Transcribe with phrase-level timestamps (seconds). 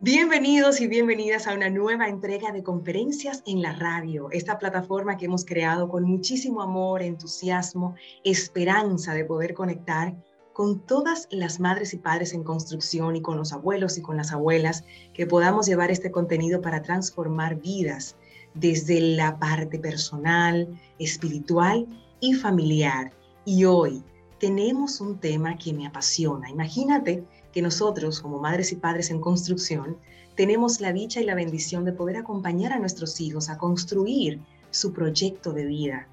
[0.00, 5.24] Bienvenidos y bienvenidas a una nueva entrega de Conferencias en la Radio, esta plataforma que
[5.24, 10.14] hemos creado con muchísimo amor, entusiasmo, esperanza de poder conectar
[10.52, 14.30] con todas las madres y padres en construcción y con los abuelos y con las
[14.30, 14.84] abuelas,
[15.14, 18.14] que podamos llevar este contenido para transformar vidas
[18.54, 21.88] desde la parte personal, espiritual
[22.20, 23.10] y familiar.
[23.44, 24.04] Y hoy
[24.38, 26.48] tenemos un tema que me apasiona.
[26.48, 27.24] Imagínate
[27.58, 29.96] que nosotros, como madres y padres en construcción,
[30.36, 34.92] tenemos la dicha y la bendición de poder acompañar a nuestros hijos a construir su
[34.92, 36.06] proyecto de vida.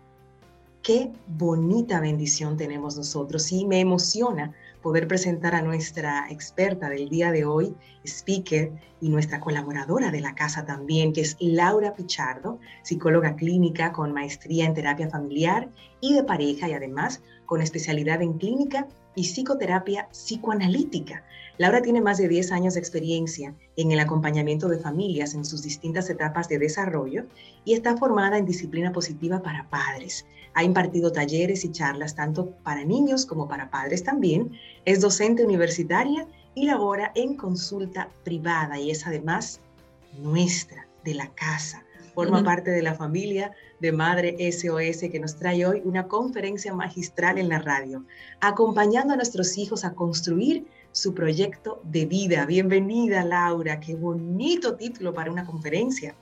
[0.82, 7.32] Qué bonita bendición tenemos nosotros y me emociona poder presentar a nuestra experta del día
[7.32, 13.36] de hoy, speaker y nuestra colaboradora de la casa también, que es Laura Pichardo, psicóloga
[13.36, 15.70] clínica con maestría en terapia familiar
[16.02, 21.24] y de pareja y además con especialidad en clínica y psicoterapia psicoanalítica.
[21.58, 25.64] Laura tiene más de 10 años de experiencia en el acompañamiento de familias en sus
[25.64, 27.26] distintas etapas de desarrollo
[27.64, 30.26] y está formada en disciplina positiva para padres.
[30.54, 34.52] Ha impartido talleres y charlas tanto para niños como para padres también.
[34.84, 39.62] Es docente universitaria y labora en consulta privada y es además
[40.22, 41.86] nuestra, de la casa.
[42.14, 47.38] Forma parte de la familia de Madre SOS que nos trae hoy una conferencia magistral
[47.38, 48.04] en la radio,
[48.40, 52.46] acompañando a nuestros hijos a construir su proyecto de vida.
[52.46, 53.80] Bienvenida, Laura.
[53.80, 56.16] Qué bonito título para una conferencia.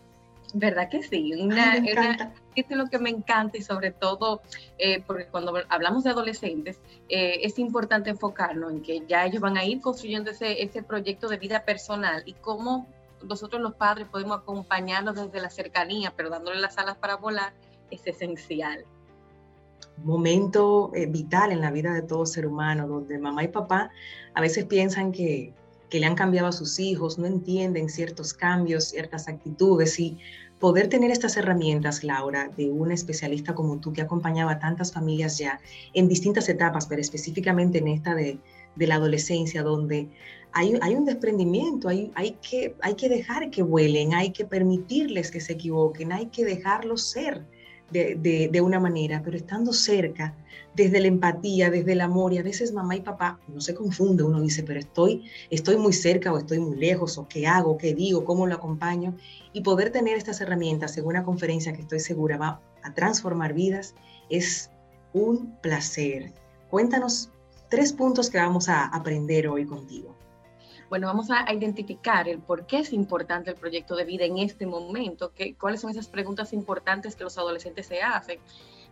[0.56, 1.34] ¿Verdad que sí?
[1.34, 4.42] Una, un título que me encanta y sobre todo
[4.78, 9.58] eh, porque cuando hablamos de adolescentes eh, es importante enfocarnos en que ya ellos van
[9.58, 12.88] a ir construyendo ese, ese proyecto de vida personal y cómo
[13.24, 17.54] nosotros los padres podemos acompañarlos desde la cercanía, pero dándole las alas para volar,
[17.92, 18.86] es esencial.
[19.98, 23.92] Momento eh, vital en la vida de todo ser humano, donde mamá y papá
[24.34, 25.54] a veces piensan que,
[25.90, 30.18] que le han cambiado a sus hijos, no entienden ciertos cambios, ciertas actitudes y
[30.60, 35.38] poder tener estas herramientas, Laura, de una especialista como tú que acompañaba a tantas familias
[35.38, 35.60] ya
[35.94, 38.40] en distintas etapas, pero específicamente en esta de,
[38.76, 40.10] de la adolescencia, donde
[40.54, 46.28] hay, un desprendimiento, hay, que, dejar que vuelen, hay que permitirles que se equivoquen, hay
[46.28, 47.44] que dejarlos ser
[47.92, 50.36] de, una manera, pero estando cerca,
[50.76, 54.24] desde la empatía, desde el amor, y a veces mamá y papá, no se confunde,
[54.24, 57.94] uno dice, pero estoy, estoy muy cerca o estoy muy lejos, o qué hago, qué
[57.94, 59.16] digo, cómo lo acompaño,
[59.54, 63.96] y poder tener estas herramientas en una conferencia que estoy segura va a transformar vidas,
[64.30, 64.72] es
[65.14, 66.32] un placer.
[66.70, 67.30] Cuéntanos
[67.70, 70.16] tres puntos que vamos a aprender hoy contigo.
[70.94, 74.68] Bueno, vamos a, identificar el por qué es importante el proyecto de vida en este
[74.68, 78.40] momento, que, cuáles son esas preguntas importantes que los adolescentes se hacen.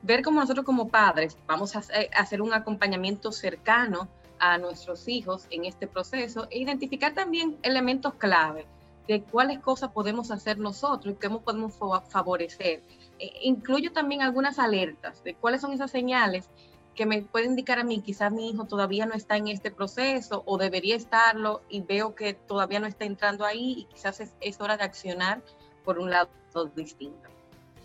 [0.01, 1.83] Ver cómo nosotros como padres vamos a
[2.15, 4.07] hacer un acompañamiento cercano
[4.39, 8.65] a nuestros hijos en este proceso e identificar también elementos clave
[9.07, 11.75] de cuáles cosas podemos hacer nosotros y cómo podemos
[12.09, 12.81] favorecer.
[13.19, 16.49] E, incluyo también algunas alertas de cuáles son esas señales
[16.95, 20.43] que me puede indicar a mí, quizás mi hijo todavía no está en este proceso
[20.45, 24.77] o debería estarlo y veo que todavía no está entrando ahí y quizás es, hora
[24.77, 25.41] de accionar
[25.83, 26.29] por un lado
[26.75, 27.29] distinto.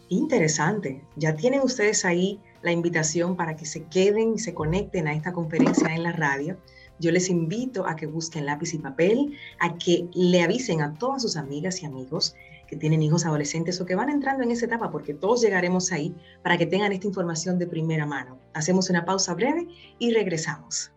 [0.09, 1.03] Interesante.
[1.17, 5.33] Ya tienen ustedes ahí la invitación para que se queden y se conecten a esta
[5.33, 6.57] conferencia en la radio.
[6.99, 11.23] Yo les invito a que busquen lápiz y papel, a que le avisen a todas
[11.23, 12.35] sus amigas y amigos
[12.67, 16.15] que tienen hijos adolescentes o que van entrando en esa etapa, porque todos llegaremos ahí
[16.43, 18.39] para que tengan esta información de primera mano.
[18.55, 19.69] Hacemos una pausa breve
[19.99, 20.93] y regresamos.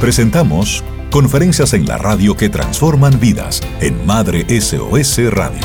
[0.00, 5.60] Presentamos conferencias en la radio que transforman vidas en Madre SOS Radio.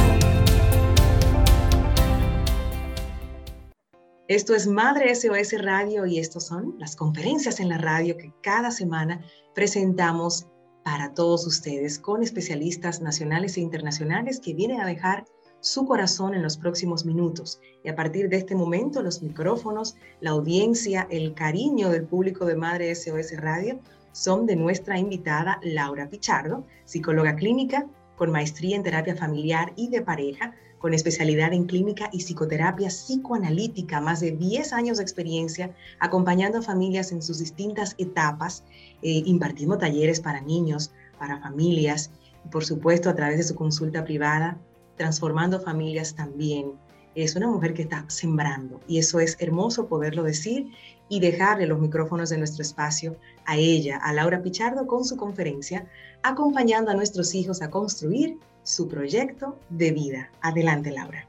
[4.27, 8.71] Esto es Madre SOS Radio y estas son las conferencias en la radio que cada
[8.71, 9.21] semana
[9.55, 10.47] presentamos
[10.89, 15.25] para todos ustedes con especialistas nacionales e internacionales que vienen a dejar
[15.59, 17.59] su corazón en los próximos minutos.
[17.83, 22.55] Y a partir de este momento, los micrófonos, la audiencia, el cariño del público de
[22.55, 23.81] Madre SOS Radio
[24.13, 27.85] son de nuestra invitada Laura Pichardo, psicóloga clínica
[28.15, 33.99] con maestría en terapia familiar y de pareja, con especialidad en clínica y psicoterapia psicoanalítica,
[33.99, 38.63] más de 10 años de experiencia acompañando a familias en sus distintas etapas,
[39.01, 42.11] eh, impartiendo talleres para niños, para familias,
[42.45, 44.57] y por supuesto a través de su consulta privada,
[44.95, 46.73] transformando familias también.
[47.15, 50.67] Es una mujer que está sembrando y eso es hermoso poderlo decir
[51.09, 53.15] y dejarle los micrófonos de nuestro espacio
[53.45, 55.87] a ella, a Laura Pichardo, con su conferencia,
[56.23, 60.29] acompañando a nuestros hijos a construir su proyecto de vida.
[60.41, 61.27] Adelante, Laura.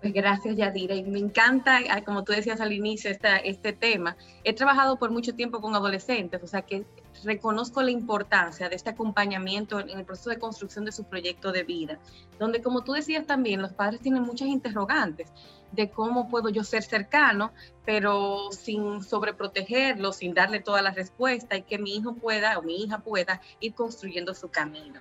[0.00, 0.94] Pues gracias, Yadira.
[0.94, 4.16] Y me encanta, ah, como tú decías al inicio, este tema.
[4.44, 6.86] He trabajado por mucho tiempo con adolescentes, o sea que
[7.22, 11.64] reconozco la importancia de este acompañamiento en el proceso de construcción de su proyecto de
[11.64, 11.98] vida,
[12.38, 15.28] donde, como tú decías también, los padres tienen muchas interrogantes
[15.72, 17.52] de cómo puedo yo ser cercano,
[17.84, 22.82] pero sin sobreprotegerlo, sin darle toda la respuesta y que mi hijo pueda o mi
[22.82, 25.00] hija pueda ir construyendo su camino.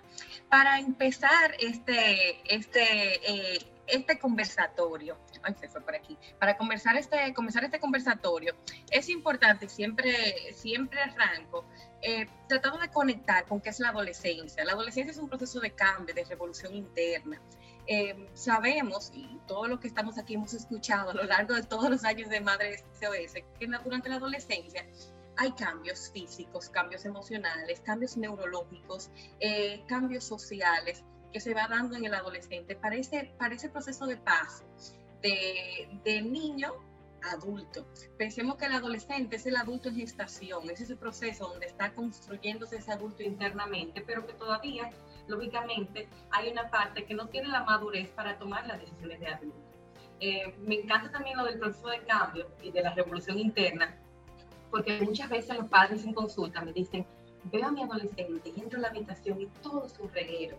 [0.50, 3.60] Para empezar este, este, eh,
[3.92, 8.56] este conversatorio, ay, se fue por aquí, para conversar este, comenzar este conversatorio,
[8.92, 11.66] es importante, siempre, siempre arranco,
[12.02, 14.64] eh, tratando de conectar con qué es la adolescencia.
[14.64, 17.42] La adolescencia es un proceso de cambio, de revolución interna.
[17.88, 21.90] Eh, sabemos, y todo lo que estamos aquí hemos escuchado a lo largo de todos
[21.90, 24.86] los años de Madre SOS, que durante la adolescencia
[25.38, 29.10] hay cambios físicos, cambios emocionales, cambios neurológicos,
[29.40, 34.06] eh, cambios sociales que se va dando en el adolescente para ese, para ese proceso
[34.08, 34.64] de paz
[35.22, 36.74] de, de niño
[37.22, 37.86] adulto.
[38.18, 42.78] Pensemos que el adolescente es el adulto en gestación, es ese proceso donde está construyéndose
[42.78, 44.90] ese adulto internamente, pero que todavía,
[45.28, 49.58] lógicamente, hay una parte que no tiene la madurez para tomar las decisiones de adulto.
[50.22, 53.98] Eh, me encanta también lo del proceso de cambio y de la revolución interna,
[54.70, 57.06] porque muchas veces los padres en consulta me dicen,
[57.46, 60.58] veo a mi adolescente y entro en la habitación y todo es un reguero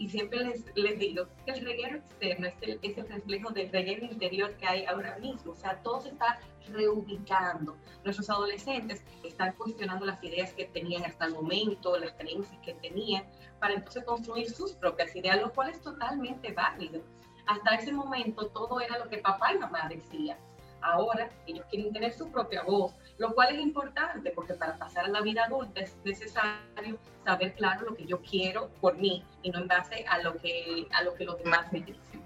[0.00, 3.70] y siempre les, les digo que el reguero externo es el, es el reflejo del
[3.70, 5.52] reguero interior que hay ahora mismo.
[5.52, 6.40] O sea, todo se está
[6.72, 7.76] reubicando.
[8.02, 13.24] Nuestros adolescentes están cuestionando las ideas que tenían hasta el momento, las creencias que tenían,
[13.60, 17.02] para entonces construir sus propias ideas, lo cual es totalmente válido.
[17.46, 20.38] Hasta ese momento todo era lo que papá y mamá decían.
[20.82, 25.08] Ahora ellos quieren tener su propia voz, lo cual es importante porque para pasar a
[25.08, 29.60] la vida adulta es necesario saber claro lo que yo quiero por mí y no
[29.60, 32.22] en base a lo que, a lo que los demás me dicen.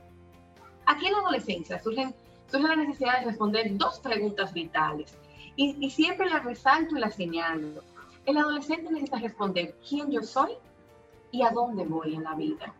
[0.87, 2.15] Aquí en la adolescencia surgen,
[2.51, 5.17] surge la necesidad de responder dos preguntas vitales
[5.57, 7.83] y, y siempre las resalto y las señalo.
[8.27, 10.53] El adolescente necesita responder quién yo soy
[11.31, 12.73] y a dónde voy en la vida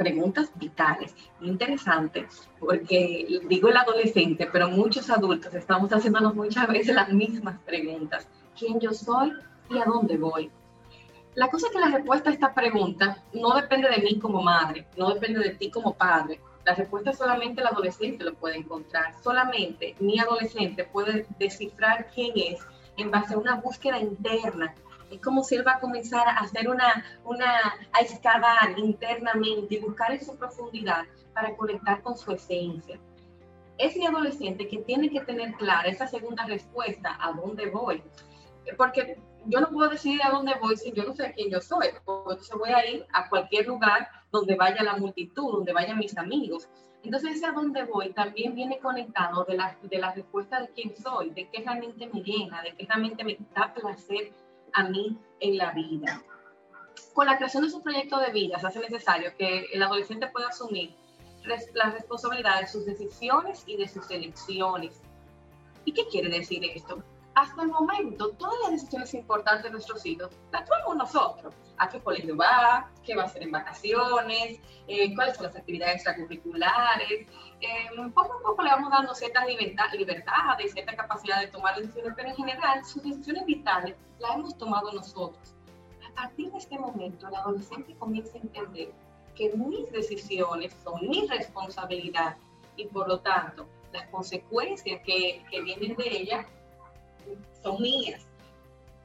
[0.00, 7.10] preguntas vitales, interesantes, porque digo el adolescente, pero muchos adultos estamos haciéndonos muchas veces las
[7.12, 8.26] mismas preguntas.
[8.58, 9.30] ¿Quién yo soy
[9.68, 10.50] y a dónde voy?
[11.34, 14.86] La cosa es que la respuesta a esta pregunta no depende de mí como madre,
[14.96, 16.40] no depende de ti como padre.
[16.64, 19.14] La respuesta solamente el adolescente lo puede encontrar.
[19.22, 22.60] Solamente mi adolescente puede descifrar quién es
[22.96, 24.74] en base a una búsqueda interna
[25.10, 29.80] es como si él va a comenzar a hacer una, una, a excavar internamente y
[29.80, 31.04] buscar en su profundidad
[31.34, 32.98] para conectar con su esencia.
[33.78, 38.02] Es mi adolescente que tiene que tener clara esa segunda respuesta, ¿a dónde voy?
[38.76, 41.88] Porque yo no puedo decidir a dónde voy si yo no sé quién yo soy,
[41.88, 46.68] entonces voy a ir a cualquier lugar donde vaya la multitud, donde vayan mis amigos.
[47.02, 50.94] Entonces ese a dónde voy también viene conectado de la, de la respuesta de quién
[50.94, 54.32] soy, de qué realmente me llena, de qué realmente me da placer
[54.72, 56.22] a mí en la vida.
[57.12, 60.48] Con la creación de su proyecto de vida se hace necesario que el adolescente pueda
[60.48, 60.94] asumir
[61.74, 65.00] la responsabilidad de sus decisiones y de sus elecciones.
[65.84, 67.02] ¿Y qué quiere decir esto?
[67.40, 71.54] Hasta el momento, todas las decisiones importantes de nuestros hijos las tomamos nosotros.
[71.78, 72.90] ¿A qué colegio va?
[73.02, 74.60] ¿Qué va a hacer en vacaciones?
[74.86, 77.26] Eh, ¿Cuáles son las actividades extracurriculares?
[77.62, 82.28] Eh, poco a poco le vamos dando ciertas libertades, cierta capacidad de tomar decisiones, pero
[82.28, 85.54] en general sus decisiones vitales las hemos tomado nosotros.
[86.10, 88.92] A partir de este momento, el adolescente comienza a entender
[89.34, 92.36] que mis decisiones son mi responsabilidad
[92.76, 96.44] y por lo tanto las consecuencias que, que vienen de ellas
[97.62, 98.26] son mías.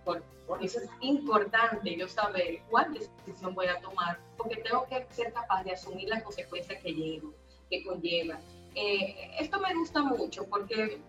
[0.03, 0.23] Por,
[0.61, 5.63] eso es importante yo saber cuál decisión voy a tomar, porque tengo que ser capaz
[5.63, 7.33] de asumir las consecuencias que llevo
[7.69, 8.39] que conlleva.
[8.75, 11.01] Eh, esto me gusta mucho porque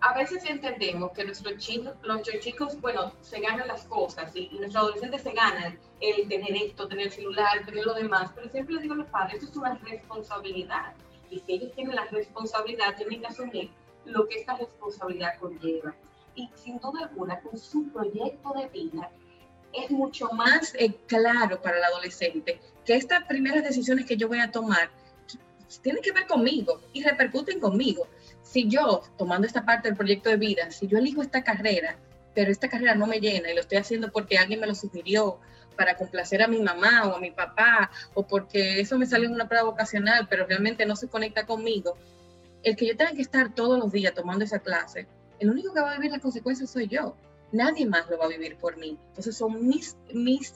[0.00, 4.76] a veces entendemos que nuestros chicos, nuestros chicos, bueno, se ganan las cosas y, nuestros
[4.76, 8.82] adolescentes se ganan el tener esto, tener el celular, tener lo demás, pero siempre les
[8.82, 10.94] digo a los padres, esto es una responsabilidad
[11.30, 13.70] y si ellos tienen la responsabilidad, tienen que asumir
[14.06, 15.94] lo que esta responsabilidad conlleva.
[16.34, 19.10] Y sin duda alguna, con su proyecto de vida,
[19.72, 24.40] es mucho más eh, claro para el adolescente que estas primeras decisiones que yo voy
[24.40, 24.90] a tomar
[25.82, 28.08] tienen que ver conmigo y repercuten conmigo.
[28.42, 31.96] Si yo, tomando esta parte del proyecto de vida, si yo elijo esta carrera,
[32.34, 35.38] pero esta carrera no me llena y lo estoy haciendo porque alguien me lo sugirió
[35.76, 39.32] para complacer a mi mamá o a mi papá, o porque eso me sale en
[39.32, 41.96] una prueba vocacional, pero realmente no se conecta conmigo,
[42.62, 45.06] el que yo tenga que estar todos los días tomando esa clase,
[45.40, 47.16] el único que va a vivir las consecuencias soy yo
[47.52, 48.98] nadie más lo va a vivir por mí.
[49.08, 50.54] Entonces son mis, mis,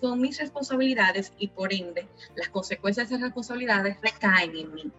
[0.00, 4.90] son mis responsabilidades y por ende las consecuencias de esas responsabilidades recaen en mí.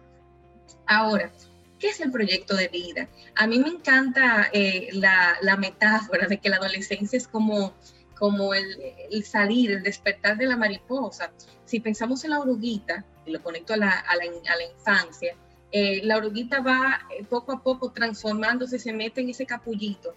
[0.86, 1.30] Ahora,
[1.78, 3.08] ¿qué es el proyecto de vida?
[3.36, 7.74] A mí me encanta eh, la, la, metáfora de que la adolescencia es como,
[8.18, 8.66] como el,
[9.10, 11.32] el, salir, el despertar de la mariposa.
[11.64, 15.34] Si pensamos en la oruguita, y lo conecto a la, a la, a la infancia,
[15.76, 20.14] eh, la oruguita va eh, poco a poco transformándose, se mete en ese capullito,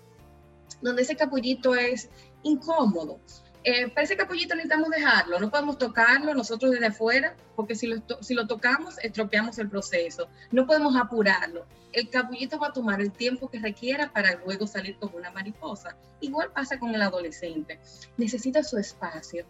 [0.83, 2.09] donde ese capullito es
[2.43, 3.19] incómodo.
[3.63, 8.35] Eh, ese capullito necesitamos dejarlo, no podemos tocarlo nosotros desde afuera, porque si lo, si
[8.35, 10.29] lo tocamos, estropeamos el proceso.
[10.51, 11.65] No podemos apurarlo.
[11.91, 15.97] El capullito va a tomar el tiempo que requiera para luego salir como una mariposa.
[16.21, 17.79] Igual pasa con el adolescente.
[18.15, 19.47] Necesita su espacio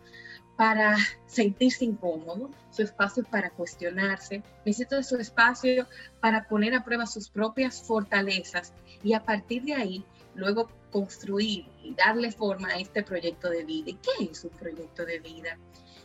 [0.57, 0.97] para
[1.27, 5.87] sentirse incómodo, su espacio para cuestionarse, necesita su espacio
[6.19, 8.73] para poner a prueba sus propias fortalezas
[9.03, 13.91] y a partir de ahí luego construir y darle forma a este proyecto de vida.
[13.91, 15.57] ¿Y qué es un proyecto de vida?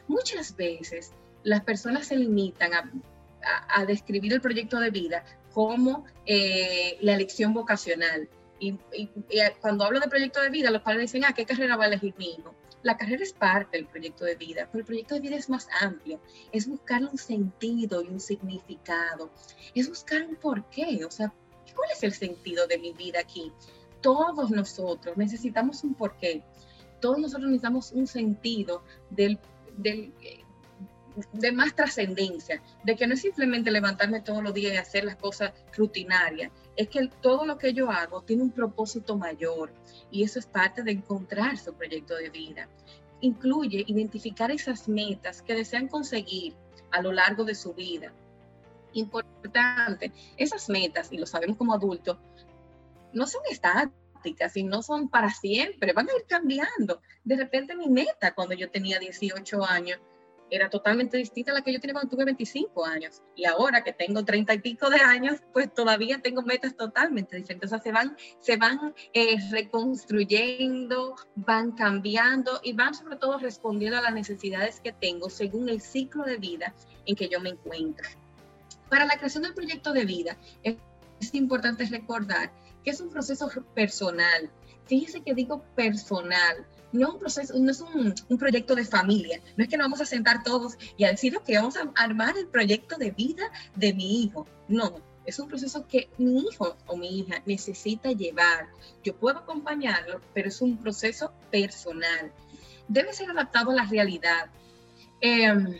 [0.06, 2.90] Muchas veces las personas se limitan a,
[3.86, 8.28] describir el proyecto de vida como eh, la elección vocacional.
[8.60, 8.78] Y,
[9.60, 12.14] cuando hablo de proyecto de vida, los padres dicen, ah, ¿qué carrera va a elegir
[12.16, 12.54] mi hijo?
[12.82, 15.68] La carrera es parte del proyecto de vida, pero el proyecto de vida es más
[15.80, 16.20] amplio,
[16.50, 19.30] es buscar un sentido y un significado,
[19.74, 21.32] es buscar un porqué, o sea,
[21.74, 23.52] ¿cuál es el sentido de mi vida aquí?
[24.00, 26.42] Todos nosotros necesitamos un porqué,
[27.00, 29.38] todos nosotros necesitamos un sentido del,
[29.76, 35.16] de más trascendencia, de que no es simplemente levantarme todos los días y hacer las
[35.16, 39.72] cosas rutinarias, es que todo lo que yo hago tiene un propósito mayor
[40.10, 42.68] y eso es parte de encontrar su proyecto de vida.
[43.20, 46.54] Incluye identificar esas metas que desean conseguir
[46.90, 48.12] a lo largo de su vida.
[48.94, 52.18] Importante, esas metas, y lo sabemos como adultos,
[53.12, 57.00] no son estáticas y no son para siempre, van a ir cambiando.
[57.24, 59.98] De repente mi meta cuando yo tenía 18 años
[60.52, 63.22] era totalmente distinta a la que yo tenía cuando tuve 25 años.
[63.34, 67.68] Y ahora que tengo 30 y pico de años, pues todavía tengo metas totalmente diferentes.
[67.68, 73.98] O sea, se van, se van eh, reconstruyendo, van cambiando y van sobre todo respondiendo
[73.98, 76.74] a las necesidades que tengo según el ciclo de vida
[77.06, 78.06] en que yo me encuentro.
[78.90, 80.76] Para la creación del proyecto de vida, es,
[81.32, 82.52] importante recordar
[82.84, 84.50] que es un proceso personal.
[84.84, 89.64] Fíjese que digo personal, no un proceso, no es un, un, proyecto de familia, no
[89.64, 92.96] es que nos vamos a sentar todos y a decir, vamos a armar el proyecto
[92.96, 93.44] de vida
[93.74, 94.46] de mi hijo.
[94.68, 94.94] No,
[95.24, 98.68] es un proceso que mi hijo o mi hija necesita llevar.
[99.04, 102.32] Yo puedo acompañarlo, pero es un proceso personal.
[102.88, 104.50] Debe ser adaptado a la realidad.
[105.20, 105.78] Em,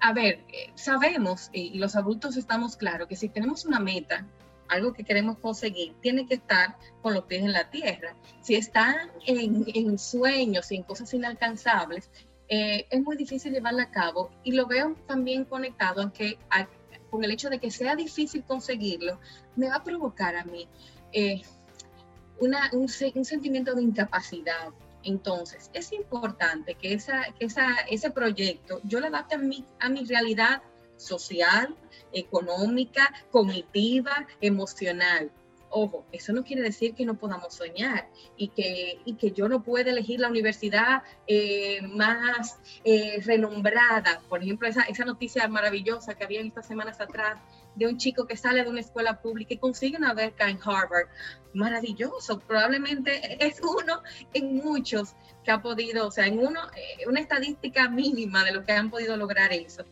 [0.00, 4.26] a ver, eh, sabemos y los adultos estamos claros que si tenemos una meta,
[4.70, 8.14] algo que queremos conseguir, tiene que estar con los pies en la tierra.
[8.40, 12.10] Si están en, sueños y en cosas inalcanzables,
[12.48, 16.38] eh, es muy difícil llevarla a cabo y lo veo también conectado en que
[17.10, 19.18] con el hecho de que sea difícil conseguirlo,
[19.56, 20.68] me va a provocar a mí
[21.12, 21.42] eh,
[22.38, 24.68] una, un, sentimiento de incapacidad.
[25.02, 29.88] Entonces, es importante que, esa, que esa, ese proyecto yo lo adapte a mi, a
[29.88, 30.62] mi realidad
[31.00, 31.76] social,
[32.12, 35.30] económica, cognitiva, emocional.
[35.72, 39.62] Ojo, eso no quiere decir que no podamos soñar y que, y que yo no
[39.62, 44.20] pueda elegir la universidad eh, más eh, renombrada.
[44.28, 47.38] Por ejemplo, esa, esa noticia maravillosa que había estas semanas atrás
[47.76, 51.06] de un chico que sale de una escuela pública y consigue una beca en Harvard.
[51.54, 54.02] Maravilloso, probablemente es uno
[54.34, 55.14] en muchos
[55.44, 58.90] que ha podido, o sea, en uno, eh, una estadística mínima de lo que han
[58.90, 59.84] podido lograr eso.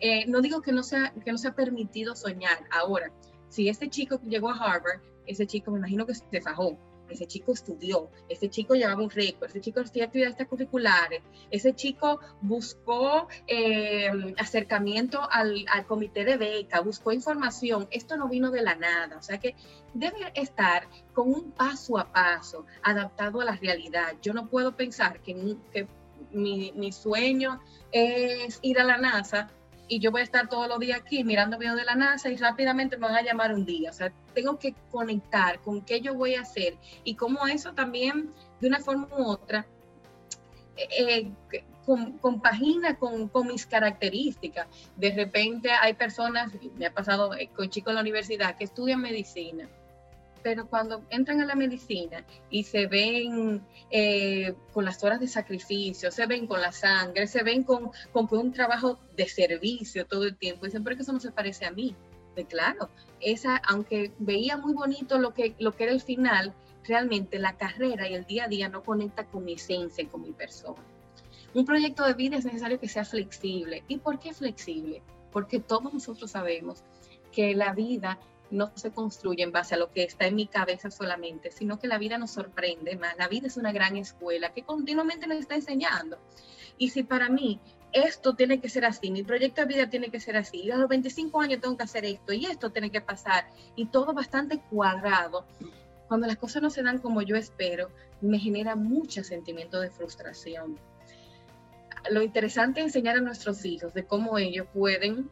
[0.00, 2.58] Eh, no digo que no, sea, que no sea permitido soñar.
[2.70, 3.12] Ahora,
[3.48, 6.76] si este chico llegó a Harvard, ese chico me imagino que se fajó,
[7.08, 12.20] ese chico estudió, ese chico llevaba un récord, ese chico hacía actividades curriculares, ese chico
[12.40, 18.74] buscó eh, acercamiento al, al, comité de beca, buscó información, esto no vino de la
[18.74, 19.54] nada, o sea que
[19.92, 24.14] debe estar con un paso a paso, adaptado a la realidad.
[24.22, 25.86] Yo no puedo pensar que, que
[26.32, 27.60] mi, mi sueño
[27.92, 29.50] es ir a la NASA
[29.88, 32.36] y yo voy a estar todos los días aquí mirando videos de la NASA y
[32.36, 33.90] rápidamente me van a llamar un día.
[33.90, 38.30] O sea, tengo que conectar con qué yo voy a hacer y cómo eso también,
[38.60, 39.66] de una forma u otra,
[40.76, 41.64] eh, eh
[42.20, 44.66] compagina con, con, mis características.
[44.96, 49.02] De repente hay personas, me ha pasado eh, con chicos en la universidad que estudian
[49.02, 49.68] medicina
[50.44, 56.12] pero cuando entran a la medicina y se ven eh, con las horas de sacrificio,
[56.12, 60.36] se ven con la sangre, se ven con, con, un trabajo de servicio todo el
[60.36, 61.96] tiempo, dicen, pero que eso no se parece a mí.
[62.34, 66.52] Pues claro, esa, aunque veía muy bonito lo que, lo que era el final,
[66.86, 70.20] realmente la carrera y el día a día no conecta con mi esencia y con
[70.20, 70.84] mi persona.
[71.54, 73.82] Un proyecto de vida es necesario que sea flexible.
[73.88, 75.00] ¿Y por qué flexible?
[75.32, 76.82] Porque todos nosotros sabemos
[77.32, 78.18] que la vida
[78.54, 81.88] no se construye en base a lo que está en mi cabeza solamente, sino que
[81.88, 83.16] la vida nos sorprende más.
[83.18, 86.18] La vida es una gran escuela que continuamente nos está enseñando.
[86.78, 87.60] Y si para mí
[87.92, 90.88] esto tiene que ser así, mi proyecto de vida tiene que ser así, a los
[90.88, 95.46] 25 años tengo que hacer esto y esto tiene que pasar, y todo bastante cuadrado,
[96.08, 100.76] cuando las cosas no se dan como yo espero, me genera mucho sentimiento de frustración.
[102.10, 105.30] Lo interesante es enseñar a nuestros hijos de cómo ellos pueden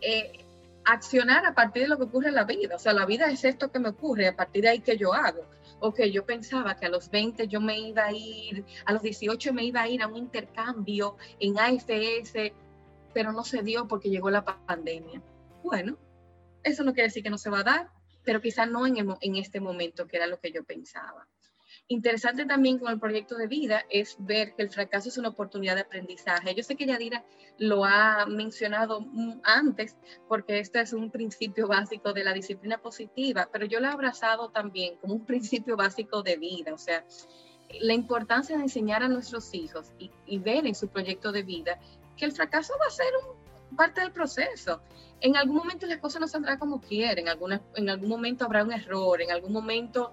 [0.00, 0.45] eh,
[0.86, 2.76] accionar a partir de lo que ocurre en la vida.
[2.76, 5.12] O sea, la vida es esto que me ocurre, a partir de ahí que yo
[5.12, 5.44] hago.
[5.80, 9.52] Ok, yo pensaba que a los 20 yo me iba a ir, a los 18
[9.52, 12.52] me iba a ir a un intercambio en AFS,
[13.12, 15.20] pero no se dio porque llegó la pandemia.
[15.62, 15.98] Bueno,
[16.62, 17.90] eso no quiere decir que no se va a dar,
[18.24, 21.26] pero quizás no en, en este momento, que era lo que yo pensaba.
[21.88, 25.76] Interesante también con el proyecto de vida es ver que el fracaso es una oportunidad
[25.76, 26.52] de aprendizaje.
[26.52, 27.24] Yo sé que Yadira
[27.58, 29.06] lo ha mencionado
[29.44, 33.92] antes porque este es un principio básico de la disciplina positiva, pero yo lo he
[33.92, 36.74] abrazado también como un principio básico de vida.
[36.74, 37.04] O sea,
[37.80, 41.78] la importancia de enseñar a nuestros hijos y, ver en su proyecto de vida
[42.16, 43.12] que el fracaso va a ser
[43.76, 44.80] parte del proceso.
[45.20, 48.72] En algún momento las cosas no saldrán como quieren, en, en algún momento habrá un
[48.72, 50.12] error, en algún momento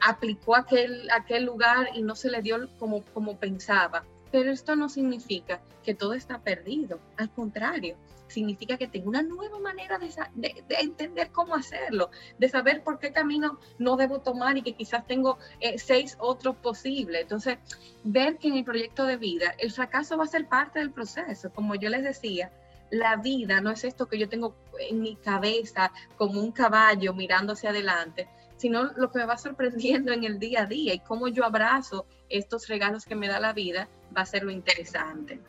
[0.00, 4.04] aplicó aquel, aquel lugar y no se le dio como, como pensaba.
[4.30, 6.98] Pero esto no significa que todo está perdido.
[7.16, 12.82] Al contrario, significa que tengo una nueva manera de, de, entender cómo hacerlo, de saber
[12.82, 17.22] por qué camino no debo tomar y que quizás tengo eh, seis otros posibles.
[17.22, 17.58] Entonces,
[18.02, 21.50] ver que en el proyecto de vida el fracaso va a ser parte del proceso.
[21.52, 22.50] Como yo les decía,
[22.90, 27.52] la vida no es esto que yo tengo en mi cabeza como un caballo mirando
[27.52, 31.28] hacia adelante, sino lo que me va sorprendiendo en el día a día y cómo
[31.28, 35.40] yo abrazo estos regalos que me da la vida va a ser lo interesante.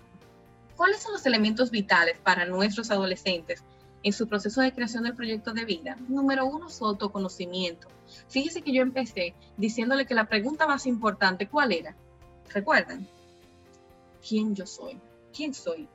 [0.76, 3.64] ¿Cuáles son los elementos vitales para nuestros adolescentes
[4.04, 5.98] en su proceso de creación del proyecto de vida?
[6.08, 7.88] Número uno, su autoconocimiento.
[8.28, 11.96] Fíjese que yo empecé diciéndole que la pregunta más importante, ¿cuál era?
[12.54, 13.08] ¿Recuerdan?
[14.28, 15.00] ¿Quién yo soy?
[15.36, 15.88] ¿Quién soy?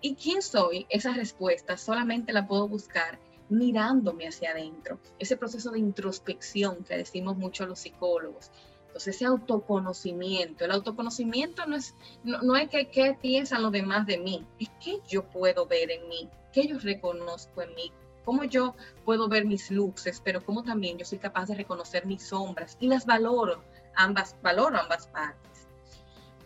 [0.00, 0.86] ¿Y quién soy?
[0.88, 7.36] Esa respuesta solamente la puedo buscar mirándome hacia adentro, ese proceso de introspección que decimos
[7.36, 8.50] mucho los psicólogos.
[8.86, 14.18] Entonces, ese autoconocimiento, el autoconocimiento no es, no, es que qué piensan los demás de
[14.18, 17.92] mí, es que yo puedo ver en mí, que yo reconozco en mí,
[18.24, 22.22] cómo yo puedo ver mis luces, pero cómo también yo soy capaz de reconocer mis
[22.22, 23.64] sombras y las valoro,
[23.96, 25.66] ambas, valoro ambas partes.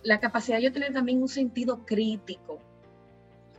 [0.02, 2.58] La capacidad de yo tener también un sentido crítico.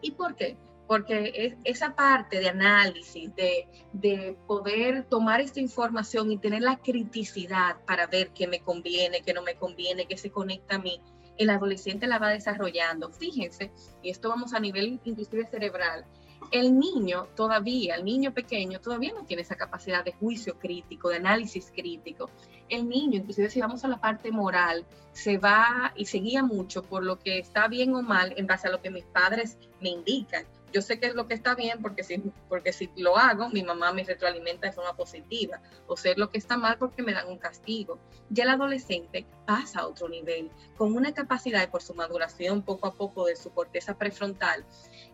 [0.01, 0.57] ¿Y por qué?
[0.89, 6.77] Porque es esa parte de análisis, de, de, poder tomar esta información y tener la
[6.77, 10.99] criticidad para ver qué me conviene, qué no me conviene, qué se conecta a mí,
[11.37, 13.11] el adolescente la va desarrollando.
[13.11, 13.71] Fíjense,
[14.01, 16.05] y esto vamos a nivel inclusive cerebral,
[16.49, 21.17] el niño todavía, el niño pequeño todavía no tiene esa capacidad de juicio crítico, de
[21.17, 22.31] análisis crítico.
[22.67, 26.81] El niño, inclusive si vamos a la parte moral, se va y se guía mucho
[26.81, 29.89] por lo que está bien o mal en base a lo que mis padres me
[29.89, 33.49] indican yo sé que es lo que está bien porque si, porque si lo hago,
[33.49, 37.13] mi mamá me retroalimenta de forma positiva, o sé lo que está mal porque me
[37.13, 37.99] dan un castigo.
[38.29, 42.93] Ya el adolescente pasa a otro nivel, con una capacidad, por su maduración poco a
[42.93, 44.65] poco de su corteza prefrontal,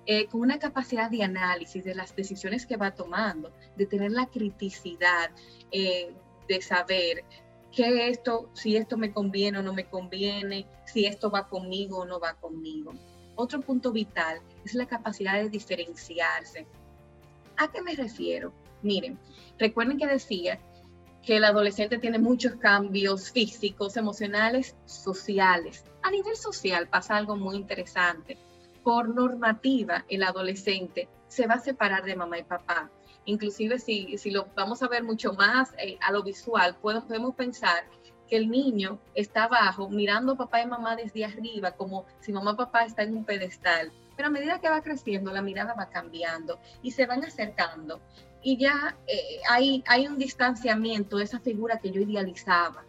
[0.05, 4.27] eh, con una capacidad de análisis de las decisiones que va tomando, de tener la
[4.27, 5.31] criticidad,
[5.71, 6.13] eh,
[6.47, 7.23] de saber
[7.71, 12.05] que esto, si esto me conviene o no me conviene, si esto va conmigo o
[12.05, 12.93] no va conmigo.
[13.35, 16.67] Otro punto vital es la capacidad de diferenciarse.
[17.57, 18.51] ¿A qué me refiero?
[18.81, 19.17] Miren,
[19.57, 20.59] recuerden que decía
[21.23, 25.83] que el adolescente tiene muchos cambios físicos, emocionales, sociales.
[26.03, 28.37] A nivel social pasa algo muy interesante.
[28.83, 32.91] Por normativa, el adolescente se va a separar de mamá y papá.
[33.25, 37.85] Inclusive si, si lo vamos a ver mucho más eh, a lo visual, podemos pensar
[38.29, 42.51] que el niño está abajo mirando a papá y mamá desde arriba, como si mamá
[42.53, 43.91] y papá están en un pedestal.
[44.15, 47.99] Pero a medida que va creciendo, la mirada va cambiando y se van acercando.
[48.41, 52.83] Y ya eh, hay, hay un distanciamiento de esa figura que yo idealizaba.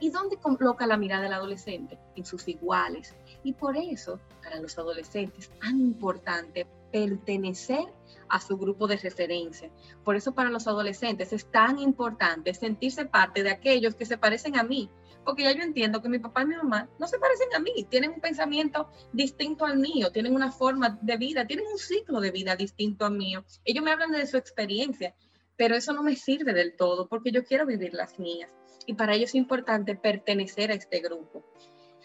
[0.00, 1.98] ¿Y dónde coloca la mirada del adolescente?
[2.14, 3.14] En sus iguales.
[3.42, 7.86] Y por eso, para los adolescentes, es tan importante pertenecer
[8.28, 9.70] a su grupo de referencia.
[10.04, 14.58] Por eso para los adolescentes es tan importante sentirse parte de aquellos que se parecen
[14.58, 14.88] a mí,
[15.28, 17.86] porque ya yo entiendo que mi papá y mi mamá no se parecen a mí,
[17.90, 22.30] tienen un pensamiento distinto al mío, tienen una forma de vida, tienen un ciclo de
[22.30, 23.44] vida distinto al mío.
[23.66, 25.14] Ellos me hablan de su experiencia,
[25.54, 28.50] pero eso no me sirve del todo porque yo quiero vivir las mías.
[28.86, 31.44] Y para ellos es importante pertenecer a este grupo.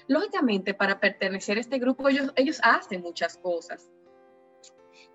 [0.09, 3.89] Lógicamente, para pertenecer a este grupo, ellos, ellos hacen muchas cosas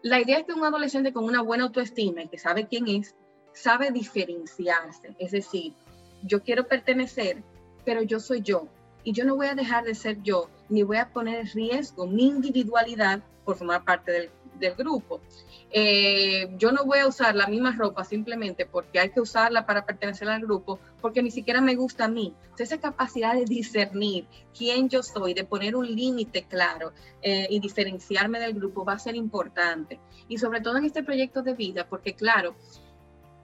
[0.03, 3.15] La idea es que un adolescente con una buena autoestima y que sabe quién es,
[3.53, 5.15] sabe diferenciarse.
[5.19, 5.75] Es decir,
[6.23, 7.45] yo quiero pertenecer,
[7.89, 8.69] pero yo soy yo.
[9.03, 12.07] Y yo no voy a dejar de ser yo, ni voy a poner en riesgo
[12.07, 15.23] mi individualidad por formar parte del, del grupo.
[15.71, 19.87] Eh, yo no voy a usar la misma ropa simplemente porque hay que usarla para
[19.87, 22.35] pertenecer al grupo, porque ni siquiera me gusta a mí.
[22.59, 28.39] Esa capacidad de discernir quién yo soy, de poner un límite claro eh, y diferenciarme
[28.39, 29.99] del grupo va a ser importante.
[30.29, 32.55] Y sobre todo en este proyecto de vida, porque claro,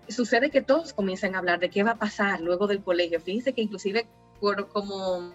[0.09, 3.21] sucede que todos comienzan a hablar de qué va a pasar luego del colegio.
[3.21, 4.07] Fíjense que inclusive
[4.41, 5.33] como,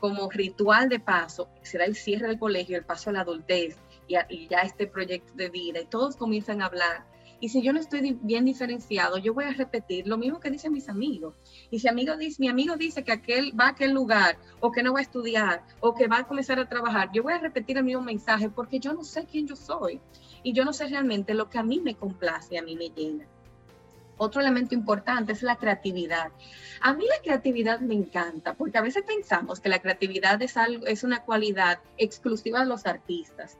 [0.00, 4.48] como ritual de paso será el cierre del colegio, el paso a la adultez y,
[4.48, 7.06] ya este proyecto de vida y todos comienzan a hablar.
[7.40, 10.72] Y si yo no estoy bien diferenciado, yo voy a repetir lo mismo que dicen
[10.72, 11.36] mis amigos.
[11.70, 14.82] Y si amigo dice, mi amigo dice que aquel va a aquel lugar, o que
[14.82, 17.78] no va a estudiar, o que va a comenzar a trabajar, yo voy a repetir
[17.78, 20.00] el mismo mensaje porque yo no sé quién yo soy.
[20.42, 23.28] Y yo no sé realmente lo que a mí me complace, a mí me llena.
[24.18, 26.30] Otro elemento importante es la creatividad.
[26.80, 30.86] A mí la creatividad me encanta, porque a veces pensamos que la creatividad es, algo,
[30.86, 33.58] es una cualidad exclusiva de los artistas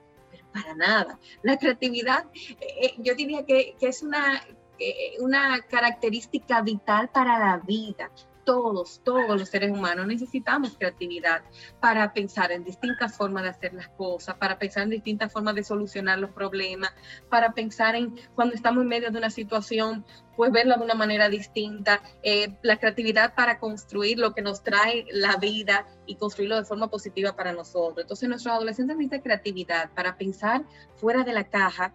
[0.53, 1.19] para nada.
[1.43, 4.43] La creatividad, eh, eh, yo diría que, es una,
[4.79, 8.11] eh, una característica vital para la vida
[8.49, 11.43] todos, todos los seres humanos necesitamos creatividad
[11.81, 15.63] para pensar en distintas formas de hacer las cosas, para pensar en distintas formas de
[15.63, 16.91] solucionar los problemas,
[17.29, 20.03] para pensar en cuando estamos en medio de una situación,
[20.35, 25.05] pues verlo de una manera distinta, eh, la creatividad para construir lo que nos trae
[25.13, 27.99] la vida y construirlo de forma positiva para nosotros.
[28.01, 30.65] Entonces nuestros adolescentes necesitan creatividad para pensar
[30.97, 31.93] fuera de la caja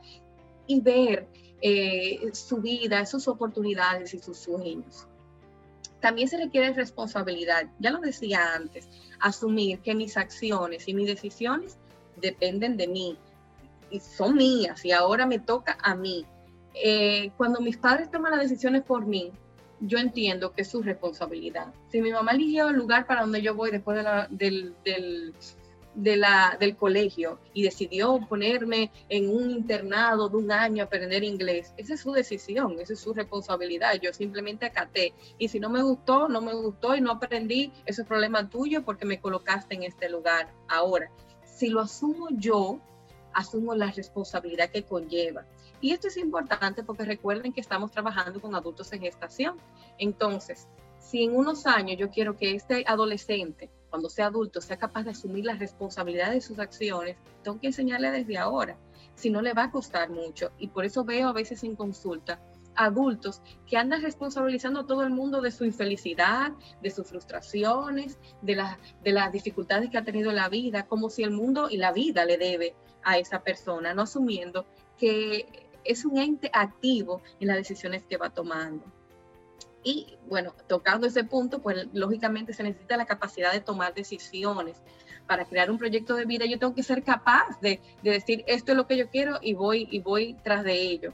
[0.68, 1.28] y ver
[1.64, 5.08] eh, su vida, sus oportunidades y sus sueños
[6.04, 7.64] también se requiere responsabilidad.
[7.80, 8.90] Ya lo decía antes,
[9.22, 11.78] asumir que mis acciones y mis decisiones
[12.18, 13.18] dependen de mí
[13.90, 16.26] y son mías y ahora me toca a mí.
[16.74, 19.32] Eh, cuando mis padres toman las decisiones por mí,
[19.80, 21.74] yo entiendo que es su responsabilidad.
[21.90, 25.34] Si mi mamá eligió el lugar para donde yo voy después de la, del, del
[25.96, 31.24] de la, del colegio y decidió ponerme en un internado de un año a aprender
[31.24, 33.94] inglés, esa es su decisión, esa es su responsabilidad.
[34.02, 35.14] Yo simplemente acaté.
[35.38, 38.84] Y si no me gustó, no me gustó y no aprendí, eso es problema tuyo
[38.84, 40.52] porque me colocaste en este lugar.
[40.68, 41.12] Ahora,
[41.44, 42.80] si lo asumo yo,
[43.34, 45.46] asumo la responsabilidad que conlleva.
[45.82, 49.58] Y esto es importante porque recuerden que estamos trabajando con adultos en gestación.
[49.98, 50.68] Entonces,
[51.00, 55.12] si en unos años yo quiero que este adolescente cuando sea adulto, sea capaz de
[55.12, 58.76] asumir la responsabilidad de sus acciones, tengo que enseñarle desde ahora.
[59.14, 60.52] Si no, le va a costar mucho.
[60.58, 62.42] Y por eso veo a veces en consulta
[62.74, 68.60] adultos que andan responsabilizando a todo el mundo de su infelicidad, de sus frustraciones, de,
[69.04, 71.92] de las dificultades que ha tenido en la vida, como si el mundo y la
[71.92, 74.66] vida le debe a esa persona, no asumiendo
[74.98, 78.86] que es un ente activo en las decisiones que va tomando.
[79.84, 84.82] Y bueno, tocando ese punto, pues lógicamente se necesita la capacidad de tomar decisiones.
[85.28, 88.78] Para crear un proyecto de vida yo tengo que ser capaz de, decir esto es
[88.78, 91.14] lo que yo quiero y voy, y voy tras de ello.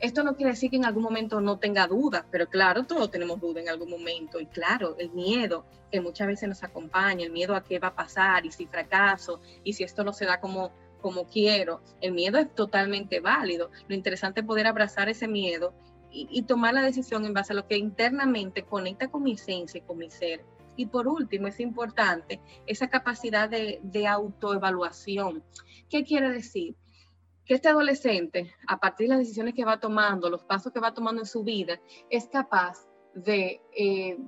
[0.00, 3.38] Esto no quiere decir que en algún momento no tenga dudas, pero claro, todos tenemos
[3.38, 4.40] dudas en algún momento.
[4.40, 7.94] Y claro, el miedo que muchas veces nos acompaña, el miedo a qué va a
[7.94, 12.38] pasar y si fracaso y si esto no se da como, como quiero, el miedo
[12.38, 13.70] es totalmente válido.
[13.88, 15.74] Lo interesante es poder abrazar ese miedo
[16.12, 19.82] y, tomar la decisión en base a lo que internamente conecta con mi esencia y
[19.82, 20.44] con mi ser.
[20.76, 25.44] Y por último, es importante esa capacidad de, autoevaluación.
[25.88, 26.74] ¿Qué quiere decir?
[27.44, 30.94] Que este adolescente, a partir de las decisiones que va tomando, los pasos que va
[30.94, 34.18] tomando en su vida, es capaz de eh,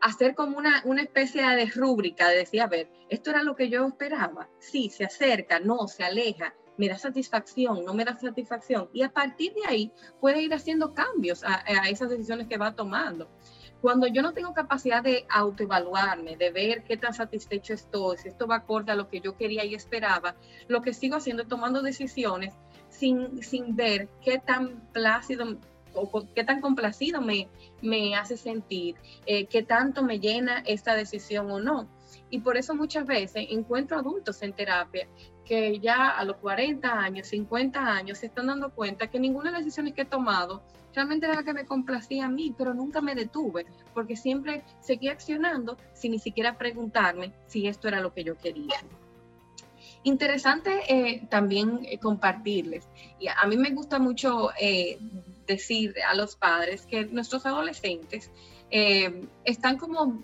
[0.00, 3.68] hacer como una, una especie de rúbrica, de decir, a ver, esto era lo que
[3.68, 8.88] yo esperaba, sí, se acerca, no, se aleja, me da satisfacción, no me da satisfacción.
[8.94, 13.28] Y a partir de ahí puede ir haciendo cambios a, esas decisiones que va tomando.
[13.82, 18.46] Cuando yo no tengo capacidad de autoevaluarme, de ver qué tan satisfecho estoy, si esto
[18.46, 20.36] va acorde a lo que yo quería y esperaba,
[20.68, 22.54] lo que sigo haciendo es tomando decisiones
[22.88, 25.58] sin, sin ver qué tan plácido
[25.92, 27.48] o qué tan complacido me,
[27.82, 31.88] me hace sentir, eh, qué tanto me llena esta decisión o no.
[32.30, 35.08] Y por eso muchas veces encuentro adultos en terapia
[35.50, 39.56] que ya a los 40 años, 50 años, se están dando cuenta que ninguna de
[39.56, 40.62] las decisiones que he tomado
[40.94, 45.08] realmente era la que me complacía a mí, pero nunca me detuve, porque siempre seguí
[45.08, 48.76] accionando sin ni siquiera preguntarme si esto era lo que yo quería.
[50.04, 52.86] Interesante eh, también eh, compartirles,
[53.18, 55.00] y a mí me gusta mucho eh,
[55.48, 58.30] decir a los padres que nuestros adolescentes
[59.44, 60.22] están como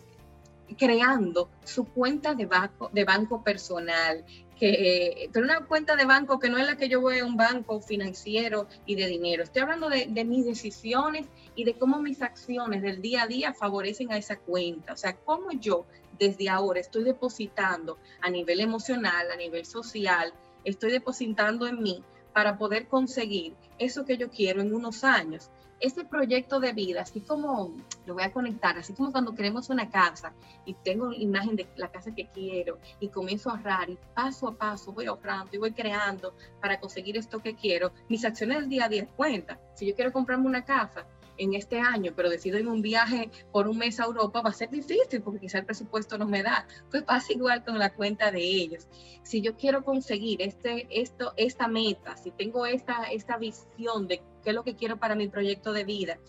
[0.78, 4.24] creando su cuenta de banco, de banco personal,
[4.58, 7.36] que, pero una cuenta de banco que no es la que yo voy a un
[7.36, 9.42] banco financiero y de dinero.
[9.42, 13.52] Estoy hablando de, de, mis decisiones y de cómo mis acciones del día a día
[13.52, 14.92] favorecen a esa cuenta.
[14.92, 15.84] O sea, cómo yo
[16.18, 20.32] desde ahora estoy depositando a nivel emocional, a nivel social,
[20.64, 26.04] estoy depositando en mí para poder conseguir eso que yo quiero en unos años este
[26.04, 27.74] proyecto de vida, así como
[28.06, 30.32] lo voy a conectar, así como cuando queremos una casa
[30.64, 34.54] y tengo imagen de la casa que quiero y comienzo a ahorrar y paso a
[34.56, 38.86] paso voy ahorrando y voy creando para conseguir esto que quiero, mis acciones del día
[38.86, 39.58] a día cuentan.
[39.74, 41.06] Si yo quiero comprarme una casa,
[41.38, 44.54] en este año, pero decido ir un viaje por un mes a Europa, va a
[44.54, 46.66] ser difícil porque quizá el presupuesto no me da.
[46.90, 48.88] Pues pasa igual con la cuenta de ellos.
[49.22, 54.50] Si yo quiero conseguir este, esto, esta meta, si tengo esta, esta visión de qué
[54.50, 56.20] es lo que quiero para mi proyecto de vida,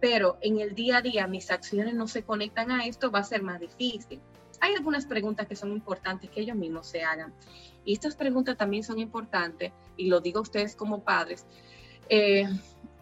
[0.00, 3.24] pero en el día a día mis acciones no se conectan a esto, va a
[3.24, 4.20] ser más difícil.
[4.60, 7.34] Hay algunas preguntas que son importantes que ellos mismos se hagan.
[7.84, 11.44] Y estas preguntas también son importantes, y lo digo a ustedes como padres,
[12.08, 12.46] eh,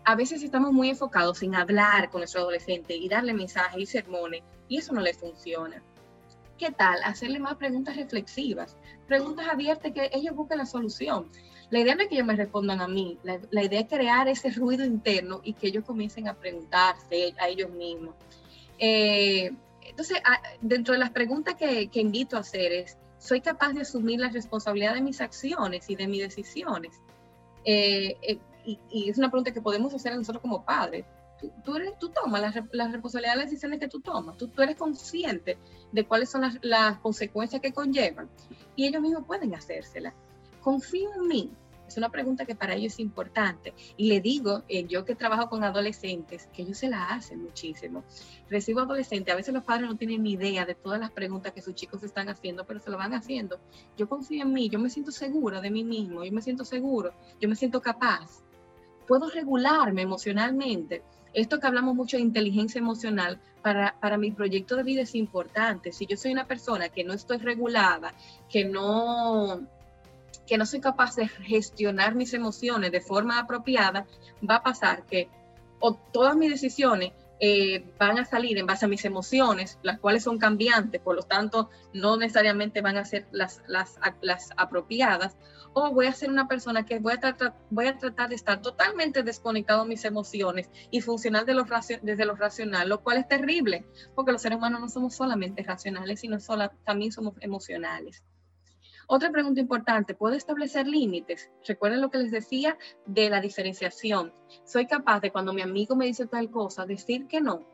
[0.02, 4.44] a veces estamos muy enfocados en hablar con nuestro adolescente y darle mensajes y sermones,
[4.66, 5.82] y eso no le funciona.
[6.56, 7.02] ¿Qué tal?
[7.04, 11.28] Hacerle más preguntas reflexivas, preguntas abiertas que ellos busquen la solución.
[11.70, 14.50] La idea no es que ellos me respondan a mí, la, idea es crear ese
[14.50, 18.14] ruido interno y que ellos comiencen a preguntarse a ellos mismos.
[18.78, 19.50] Eh,
[19.82, 20.18] entonces,
[20.60, 24.94] dentro de las preguntas que, invito a hacer es, ¿soy capaz de asumir la responsabilidad
[24.94, 27.00] de mis acciones y de mis decisiones?
[27.64, 31.04] Eh, eh, y, es una pregunta que podemos hacer nosotros como padres.
[31.64, 34.62] Tú, eres, tú tomas las, las responsabilidades de las decisiones que tú tomas, tú, tú
[34.62, 35.58] eres consciente
[35.92, 38.30] de cuáles son las, las consecuencias que conllevan
[38.76, 40.14] y ellos mismos pueden hacérselas.
[40.64, 41.50] Confío en mí,
[41.86, 43.74] es una pregunta que para ellos es importante.
[43.98, 48.02] Y le digo, eh, yo que trabajo con adolescentes, que ellos se la hacen muchísimo.
[48.48, 51.60] Recibo adolescentes, a veces los padres no tienen ni idea de todas las preguntas que
[51.60, 53.60] sus chicos están haciendo, pero se lo van haciendo.
[53.98, 57.12] Yo confío en mí, yo me siento segura de mí mismo, yo me siento seguro,
[57.38, 58.42] yo me siento capaz
[59.06, 61.02] puedo regularme emocionalmente.
[61.32, 65.92] Esto que hablamos mucho de inteligencia emocional, para, para mi proyecto de vida es importante.
[65.92, 68.14] Si yo soy una persona que no estoy regulada,
[68.48, 69.66] que no,
[70.46, 74.06] que no soy capaz de gestionar mis emociones de forma apropiada,
[74.48, 75.28] va a pasar que
[75.80, 80.22] o todas mis decisiones eh, van a salir en base a mis emociones, las cuales
[80.22, 85.36] son cambiantes, por lo tanto no necesariamente van a ser las, las, las apropiadas,
[85.74, 88.62] o voy a ser una persona que voy a, tratar, voy a tratar de estar
[88.62, 91.54] totalmente desconectado de mis emociones y funcionar de
[92.02, 96.20] desde lo racional, lo cual es terrible, porque los seres humanos no somos solamente racionales,
[96.20, 98.22] sino sola, también somos emocionales.
[99.06, 101.50] Otra pregunta importante, ¿puedo establecer límites?
[101.66, 104.32] Recuerden lo que les decía de la diferenciación.
[104.64, 107.66] Soy capaz de cuando mi amigo me dice tal cosa, decir que no.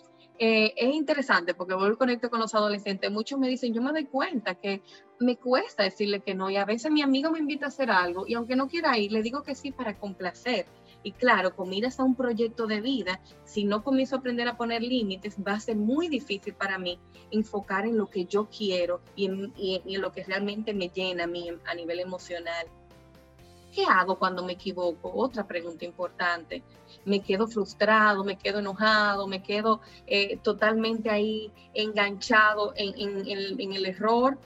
[0.42, 3.10] Eh, es interesante porque vuelvo conecto con los adolescentes.
[3.10, 4.82] Muchos me dicen, yo me doy cuenta que
[5.18, 8.26] me cuesta decirle que no y a veces mi amigo me invita a hacer algo
[8.26, 10.64] y aunque no quiera ir, le digo que sí para complacer.
[11.02, 14.56] Y claro, con miras a un proyecto de vida, si no comienzo a aprender a
[14.56, 16.98] poner límites, va a ser muy difícil para mí
[17.30, 19.52] enfocar en lo que yo quiero y en,
[20.00, 22.66] lo que realmente me llena a mí a nivel emocional.
[23.72, 25.12] ¿Qué hago cuando me equivoco?
[25.14, 26.62] Otra pregunta importante.
[27.04, 33.86] Me quedo frustrado, me quedo enojado, me quedo eh, totalmente ahí enganchado en, en el
[33.86, 34.38] error.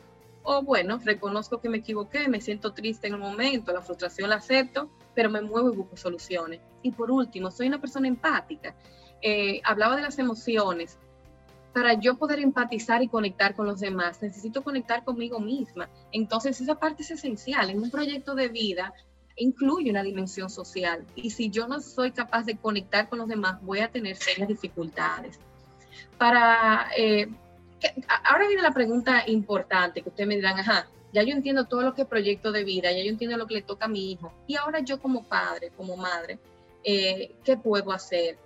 [0.43, 4.37] O bueno, reconozco que me equivoqué, me siento triste en el momento, la frustración la
[4.37, 6.61] acepto, pero me muevo y busco soluciones.
[6.83, 8.75] Y por último, soy una persona empática.
[9.23, 10.99] Eh, hablaba de las emociones.
[11.73, 15.89] Para yo poder empatizar y conectar con los demás, necesito conectar conmigo misma.
[16.13, 17.71] Entonces, esa parte es esencial.
[17.71, 18.95] En un proyecto de vida
[19.37, 21.05] incluye una dimensión social.
[21.17, 24.49] Y si yo no soy capaz de conectar con los demás, voy a tener serias
[24.49, 25.41] dificultades.
[26.19, 27.29] Para, eh,
[28.25, 31.95] ahora viene la pregunta importante que ustedes me dirán, ajá, ya yo entiendo todo lo
[31.95, 34.33] que es proyecto de vida, ya yo entiendo lo que le toca a mi hijo.
[34.49, 36.41] Y ahora yo como padre, como madre,
[36.83, 38.37] eh, ¿qué puedo hacer?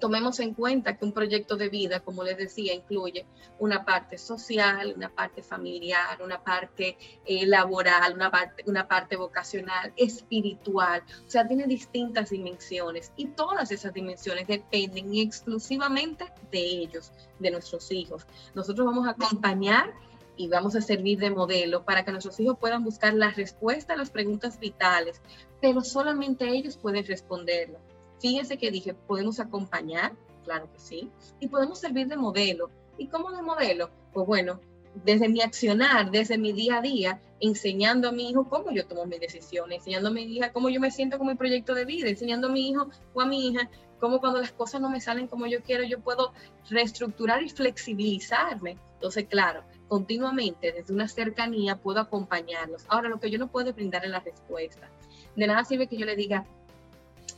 [0.00, 3.24] Tomemos en cuenta que un proyecto de vida, como les decía, incluye
[3.60, 9.92] una parte social, una parte familiar, una parte eh, laboral, una parte, una parte vocacional,
[9.96, 11.02] espiritual.
[11.26, 17.92] O sea, tiene distintas dimensiones y todas esas dimensiones dependen exclusivamente de ellos, de nuestros
[17.92, 18.26] hijos.
[18.54, 19.94] Nosotros vamos a acompañar
[20.36, 23.96] y vamos a servir de modelo para que nuestros hijos puedan buscar la respuesta a
[23.96, 25.20] las preguntas vitales,
[25.60, 27.78] pero solamente ellos pueden responderlo.
[28.20, 30.12] Fíjense que dije, podemos acompañar,
[30.44, 32.70] claro que sí, y podemos servir de modelo.
[32.98, 33.90] ¿Y cómo de modelo?
[34.12, 34.60] Pues bueno,
[35.04, 39.04] desde mi accionar, desde mi día a día, enseñando a mi hijo cómo yo tomo
[39.04, 42.08] mis decisiones, enseñando a mi hija cómo yo me siento con mi proyecto de vida,
[42.08, 43.68] enseñando a mi hijo o a mi hija
[44.00, 46.32] cómo cuando las cosas no me salen como yo quiero, yo puedo
[46.70, 48.78] reestructurar y flexibilizarme.
[48.94, 52.84] Entonces, claro, continuamente desde una cercanía puedo acompañarlos.
[52.88, 54.88] Ahora, lo que yo no puedo es la respuesta.
[55.34, 56.46] De nada sirve que yo le diga,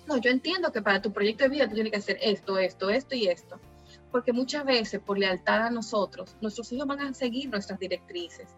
[0.07, 2.91] no, yo entiendo que para tu proyecto de vida tú tienes que hacer esto, esto,
[2.91, 3.61] esto y esto.
[4.11, 8.49] Porque muchas veces, por lealtad a nosotros, nuestros hijos van a seguir nuestras directrices,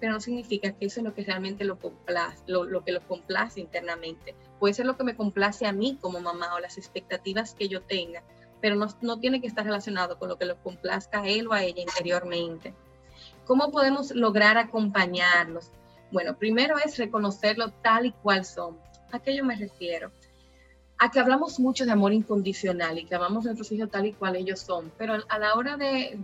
[0.00, 3.60] pero no significa que eso es lo que realmente lo, complace, lo, que los complace
[3.60, 4.34] internamente.
[4.58, 7.82] Puede ser lo que me complace a mí como mamá o las expectativas que yo
[7.82, 8.24] tenga,
[8.60, 11.52] pero no, no tiene que estar relacionado con lo que lo complazca a él o
[11.52, 12.74] a ella interiormente.
[13.46, 15.70] ¿Cómo podemos lograr acompañarlos?
[16.10, 18.76] Bueno, primero es reconocerlo tal y cual son.
[19.12, 20.10] ¿A qué yo me refiero?
[20.98, 24.14] A que hablamos mucho de amor incondicional y que amamos a nuestros hijos tal y
[24.14, 26.16] cual ellos son, pero a la hora de,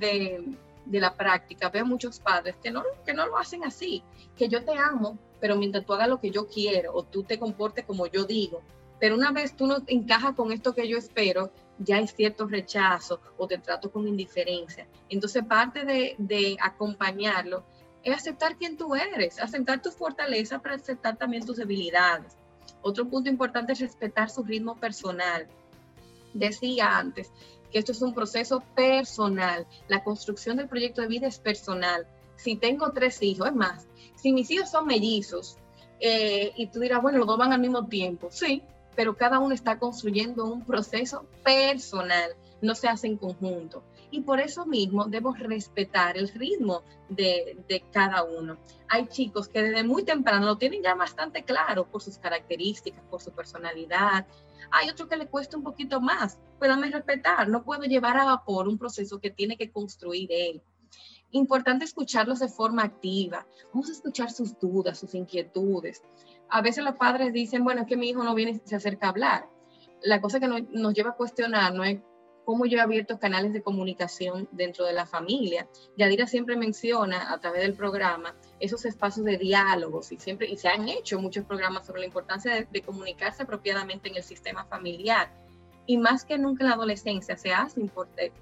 [0.87, 4.03] de, la práctica veo muchos padres que no, que no lo hacen así,
[4.37, 7.39] que yo te amo, pero mientras tú hagas lo que yo quiero o tú te
[7.39, 8.63] comportes como yo digo,
[8.99, 11.51] pero una vez tú no encajas con esto que yo espero,
[11.85, 14.87] ya hay cierto rechazo o te trato con indiferencia.
[15.09, 17.65] Entonces, parte de, de acompañarlo
[18.03, 22.37] es aceptar quién tú eres, aceptar tus fortalezas, pero aceptar también tus debilidades.
[22.83, 25.47] Otro punto importante es respetar su ritmo personal.
[26.35, 27.31] Decía antes
[27.71, 29.67] que esto es un proceso personal.
[29.89, 32.07] La construcción del proyecto de vida es personal.
[32.37, 35.57] Si tengo tres hijos, es más, si mis hijos son mellizos
[36.01, 38.63] eh, y tú dirás, bueno, los dos van al mismo tiempo, sí,
[38.95, 43.83] pero cada uno está construyendo un proceso personal, no se hace en conjunto.
[44.11, 48.59] Y por eso mismo debemos respetar el ritmo de, de, cada uno.
[48.89, 53.23] Hay chicos que desde muy temprano lo tienen ya bastante claro por sus características, por
[53.23, 54.27] su personalidad.
[54.71, 56.39] Hay otro que le cuesta un poquito más.
[56.59, 60.63] Puédame respetar, no puedo llevar a vapor un proceso que tiene que construir él.
[61.31, 63.47] Importante escucharlos de forma activa.
[63.73, 66.03] Vamos a escuchar sus dudas, sus inquietudes
[66.53, 69.07] a veces los padres dicen, bueno, es que mi hijo no viene y se acerca
[69.07, 69.49] a hablar.
[70.03, 71.99] La cosa que nos, lleva a cuestionar no es
[72.45, 75.67] cómo yo he abierto canales de comunicación dentro de la familia.
[75.97, 80.69] Yadira siempre menciona a través del programa esos espacios de diálogos y siempre y se
[80.69, 85.33] han hecho muchos programas sobre la importancia de, de comunicarse apropiadamente en el sistema familiar.
[85.87, 87.81] Y más que nunca en la adolescencia se hace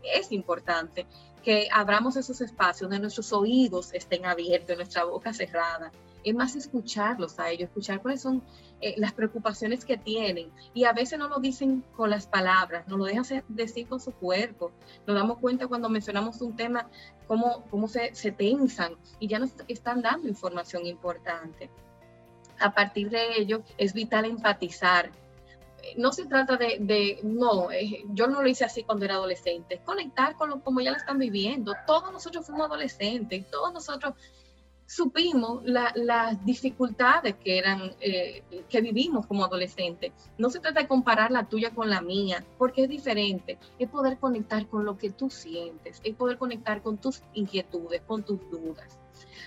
[0.03, 1.07] es importante
[1.45, 5.93] que abramos esos espacios donde nuestros oídos estén abiertos, nuestra boca cerrada,
[6.25, 8.43] es más escucharlos a ellos, escuchar cuáles son
[8.81, 10.51] eh, las preocupaciones que tienen.
[10.75, 14.13] Y a veces no lo dicen con las palabras, no lo dejan decir con su
[14.13, 14.73] cuerpo.
[15.07, 16.89] Nos damos cuenta cuando mencionamos un tema,
[17.27, 21.71] cómo, cómo se, se tensan y ya nos están dando información importante.
[22.59, 25.11] A partir de ello, es vital empatizar.
[25.97, 29.77] No se trata de, de no, eh, yo no lo hice así cuando era adolescente,
[29.77, 31.73] es conectar con lo como ya lo están viviendo.
[31.87, 34.15] Todos nosotros fuimos adolescentes, todos nosotros
[34.91, 40.13] supimos las dificultades que eran eh, que vivimos como adolescentes.
[40.37, 43.57] No se trata de comparar la tuya con la mía, porque es diferente.
[43.79, 48.25] Es poder conectar con lo que tú sientes, es poder conectar con tus inquietudes, con
[48.25, 48.99] tus dudas.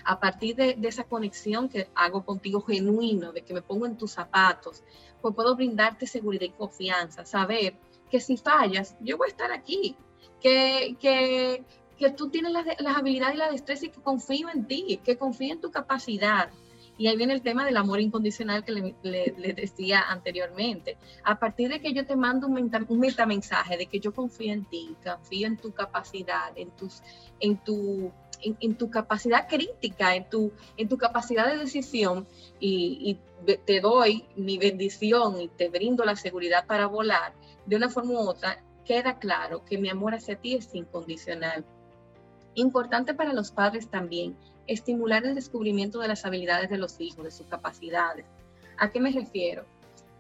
[0.06, 3.98] A partir de, de esa conexión que hago contigo genuino, de que me pongo en
[3.98, 4.82] tus zapatos,
[5.22, 7.76] pues puedo brindarte seguridad y confianza, saber
[8.10, 9.98] que si fallas, yo voy a estar aquí,
[10.40, 11.66] que, que
[11.98, 12.66] que tú tienes las,
[12.98, 16.50] habilidades y la destreza y que confío en ti, que confío en tu capacidad.
[16.98, 20.98] Y ahí viene el tema del amor incondicional que le, decía anteriormente.
[21.24, 24.96] A partir de que yo te mando un, metamensaje de que yo confío en ti,
[25.04, 27.02] confío en tu capacidad, en, tus,
[27.40, 32.28] en, tu, en, tu capacidad crítica, en tu, en tu capacidad de decisión
[32.60, 33.18] y
[33.66, 37.34] te doy mi bendición y te brindo la seguridad para volar,
[37.66, 41.66] de una forma u otra, queda claro que mi amor hacia ti es incondicional
[42.56, 44.36] Importante para los padres también,
[44.68, 48.26] estimular el descubrimiento de las habilidades de los hijos, de sus capacidades.
[48.78, 49.66] ¿A qué me refiero?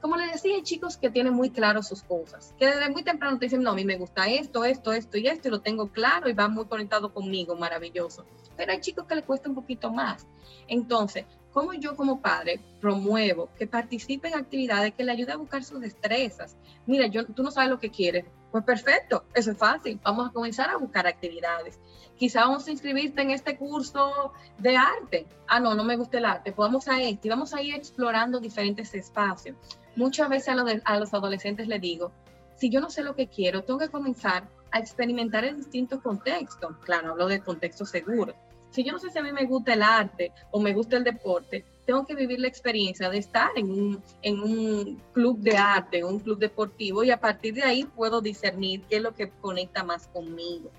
[0.02, 3.39] Como les decía, hay chicos que tienen muy claro sus cosas, que desde muy temprano
[3.39, 5.88] te dicen, no, a mí me gusta esto, esto, esto y esto, y lo tengo
[5.93, 8.26] claro y va muy conectado conmigo, maravilloso.
[8.58, 10.28] Pero hay chicos que les cuesta un poquito más.
[10.67, 15.63] Entonces, ¿cómo yo como padre promuevo que participe en actividades que le ayuden a buscar
[15.63, 16.58] sus destrezas?
[16.86, 20.00] Mira, yo, tú no sabes lo que quieres, pues perfecto, eso es fácil.
[20.04, 21.80] Vamos a comenzar a buscar actividades.
[22.18, 25.26] Quizá vamos a inscribirte en este curso de arte.
[25.48, 26.52] Ah, no, no me gusta el arte.
[26.52, 29.56] Pues vamos a este y vamos a ir explorando diferentes espacios.
[29.96, 32.12] Muchas veces a, los adolescentes les digo,
[32.56, 36.78] si yo no sé lo que quiero, tengo que comenzar a experimentar en distintos contextos.
[36.84, 38.36] Claro, hablo de contextos seguros.
[38.74, 41.03] Si yo no sé si a mí me gusta el arte o me gusta el
[41.03, 46.03] deporte, tengo que vivir la experiencia de estar en un, en un club de arte,
[46.03, 49.84] un club deportivo y a partir de ahí puedo discernir qué es lo que conecta
[49.84, 50.71] más conmigo.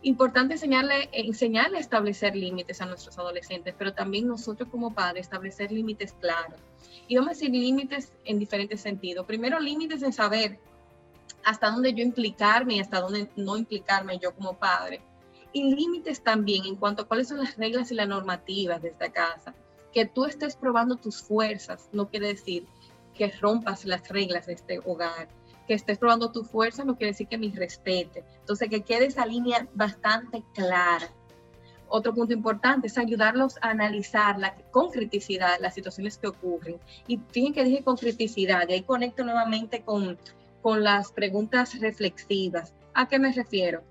[0.00, 5.70] Importante enseñarle, enseñarle a establecer límites a nuestros adolescentes, pero también nosotros como padres establecer
[5.70, 6.58] límites claros.
[7.08, 9.26] Y vamos a decir límites en diferentes sentidos.
[9.26, 10.58] Primero, límites en saber
[11.44, 15.02] hasta dónde yo implicarme y hasta dónde no implicarme yo como padre
[15.52, 19.12] y límites también en cuanto a cuáles son las reglas y las normativas de esta
[19.12, 19.54] casa.
[19.92, 22.66] Que tú estés probando tus fuerzas no quiere decir
[23.14, 25.28] que rompas las reglas de este hogar.
[25.66, 28.24] Que estés probando tu fuerza no quiere decir que me respete.
[28.40, 31.10] Entonces, que quede esa línea bastante clara.
[31.88, 36.80] Otro punto importante es ayudarlos a analizar la, con criticidad las situaciones que ocurren.
[37.06, 40.18] Y fíjense que dije con criticidad, y ahí conecto nuevamente con,
[40.62, 42.72] con las preguntas reflexivas.
[42.94, 43.82] ¿A qué me refiero?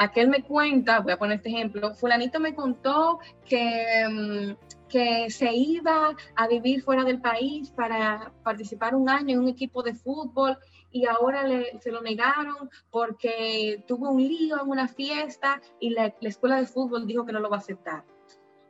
[0.00, 5.52] Aquel me cuenta, voy a poner este ejemplo, fulanito me contó que, mm, que se
[5.52, 10.56] iba a vivir fuera del país para participar un año en un equipo de fútbol
[10.92, 11.44] y ahora
[11.80, 16.66] se lo negaron porque tuvo un lío en una fiesta y la, la escuela de
[16.66, 18.04] fútbol dijo que no lo va a aceptar.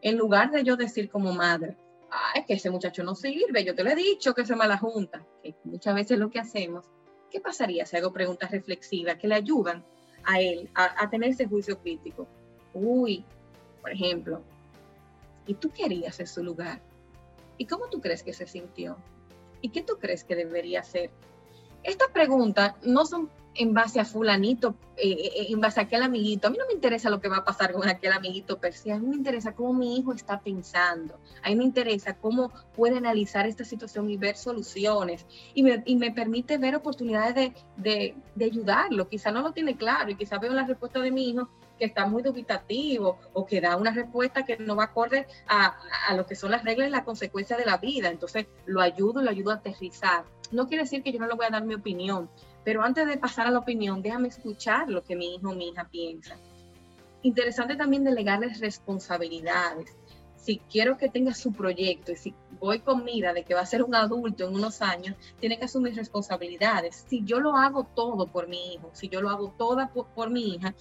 [0.01, 1.77] En lugar de yo decir como madre,
[2.11, 5.27] ay, que ese muchacho no sirve, yo te lo he dicho que se mala junta,
[5.43, 6.87] que muchas veces lo que hacemos,
[7.31, 9.85] ¿qué pasaría si hago preguntas reflexivas que le ayudan
[10.29, 12.29] a él a, tener ese juicio crítico.
[12.75, 13.25] Uy,
[13.81, 14.43] por ejemplo,
[15.47, 16.83] ¿y tú querías en su lugar?
[17.57, 18.99] ¿Y cómo tú crees que se sintió?
[19.63, 21.11] ¿Y qué tú crees que debería hacer?
[21.83, 26.49] Estas preguntas no son en base a fulanito, eh, eh, en base a aquel amiguito.
[26.49, 28.93] A mí no me interesa lo que va a pasar con aquel amiguito per se.
[28.93, 31.19] A mí me interesa cómo mi hijo está pensando.
[31.43, 35.27] A mí me interesa cómo puede analizar esta situación y ver soluciones.
[35.55, 39.09] Y me, permite ver oportunidades de, de, de, ayudarlo.
[39.09, 42.07] Quizá no lo tiene claro y quizá veo la respuesta de mi hijo que está
[42.07, 45.79] muy dubitativo o que da una respuesta que no va acorde a,
[46.09, 48.11] a lo que son las reglas y las consecuencias de la vida.
[48.11, 50.25] Entonces lo ayudo, lo ayudo a aterrizar.
[50.51, 52.31] No quiere decir que yo no le voy a dar mi opinión,
[52.69, 55.71] pero antes de pasar a la opinión, déjame escuchar lo que mi hijo o mi
[55.71, 56.37] hija piensa.
[57.23, 59.97] Interesante también delegarles responsabilidades.
[60.37, 63.65] Si quiero que tenga su proyecto y si voy con mira de que va a
[63.65, 67.07] ser un adulto en unos años, tiene que asumir responsabilidades.
[67.09, 70.29] Si yo lo hago todo por mi hijo, si yo lo hago toda por, por
[70.29, 70.75] mi hija,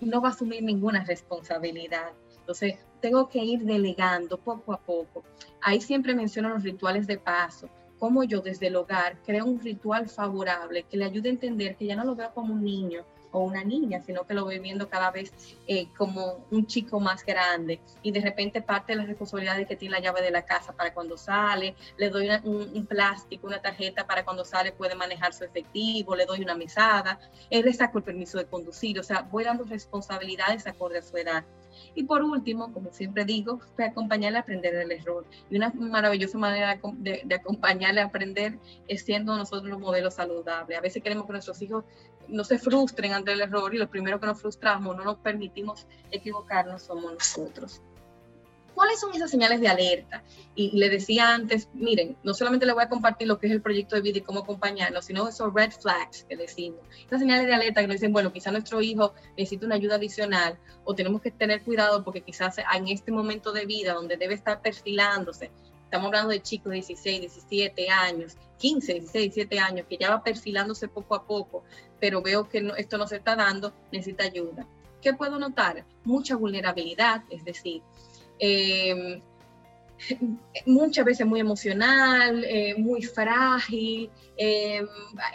[0.00, 2.12] no va a asumir ninguna responsabilidad.
[2.38, 5.24] Entonces, tengo que ir delegando poco a poco.
[5.62, 7.68] Ahí siempre menciono los rituales de paso
[8.02, 11.86] cómo yo desde el hogar creo un ritual favorable que le ayude a entender que
[11.86, 14.88] ya no lo veo como un niño o una niña, sino que lo voy viendo
[14.88, 15.32] cada vez
[15.68, 19.76] eh, como un chico más grande y de repente parte de la responsabilidad de que
[19.76, 24.04] tiene la llave de la casa para cuando sale, le doy un, plástico, una tarjeta
[24.04, 28.04] para cuando sale puede manejar su efectivo, le doy una mesada, él le saco el
[28.04, 31.44] permiso de conducir, o sea, voy dando responsabilidades acorde a su edad.
[31.94, 35.24] Y por último, como siempre digo, pues acompañarle a aprender del error.
[35.50, 38.58] Y una maravillosa manera de, de acompañarle a aprender
[38.88, 40.78] es siendo nosotros los modelos saludables.
[40.78, 41.84] A veces queremos que nuestros hijos
[42.28, 45.86] no se frustren ante el error y lo primero que nos frustramos, no nos permitimos
[46.10, 47.82] equivocarnos, somos nosotros.
[48.74, 50.22] ¿Cuáles son esas señales de alerta?
[50.54, 53.62] Y le decía antes, miren, no solamente le voy a compartir lo que es el
[53.62, 56.80] proyecto de vida y cómo acompañarlo, sino esos red flags que decimos.
[57.06, 60.58] Esas señales de alerta que nos dicen, bueno, quizá nuestro hijo necesita una ayuda adicional
[60.84, 64.62] o tenemos que tener cuidado porque quizás en este momento de vida donde debe estar
[64.62, 65.50] perfilándose,
[65.84, 70.22] estamos hablando de chicos de 16, 17 años, 15, 16, 17 años, que ya va
[70.22, 71.64] perfilándose poco a poco,
[72.00, 74.66] pero veo que esto no se está dando, necesita ayuda.
[75.02, 75.84] ¿Qué puedo notar?
[76.04, 77.82] Mucha vulnerabilidad, es decir,
[78.38, 79.20] eh,
[80.66, 84.82] muchas veces muy emocional, eh, muy frágil, eh,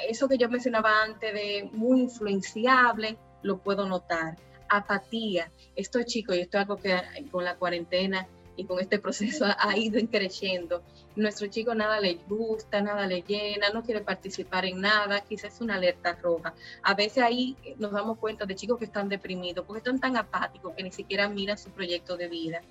[0.09, 4.37] eso que yo mencionaba antes de muy influenciable, lo puedo notar.
[4.69, 6.93] Apatía, esto es chico y esto es algo que
[7.31, 8.27] con la cuarentena
[8.57, 10.81] y con este proceso ha ido creciendo.
[11.15, 15.61] Nuestro chico nada le gusta, nada le llena, no quiere participar en nada, quizás es
[15.61, 16.53] una alerta roja.
[16.83, 20.73] A veces ahí nos damos cuenta de chicos que están deprimidos porque están tan apáticos
[20.75, 22.61] que ni siquiera miran su proyecto de vida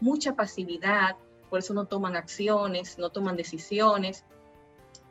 [0.00, 1.16] mucha pasividad,
[1.48, 4.24] por eso no toman acciones, no toman decisiones,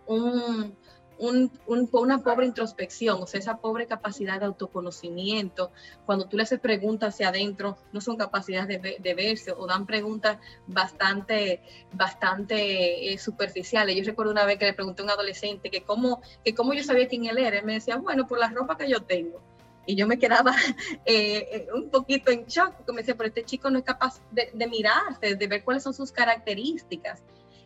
[0.05, 0.75] un,
[1.17, 5.71] una pobre introspección, o sea, esa pobre capacidad de autoconocimiento.
[6.05, 10.37] Cuando tú le haces preguntas hacia adentro, no son capacidades de, verse o dan preguntas
[10.67, 11.61] bastante,
[11.93, 13.95] bastante eh, superficiales.
[13.95, 16.83] Yo recuerdo una vez que le pregunté a un adolescente que cómo, que cómo yo
[16.83, 17.59] sabía quién él era.
[17.59, 19.41] Él me decía, bueno, por la ropa que yo tengo
[19.87, 20.55] y yo me quedaba
[21.05, 24.19] eh, eh, un poquito en shock porque me decía, pero este chico no es capaz
[24.31, 27.23] de, de mirarse, de ver cuáles son sus características.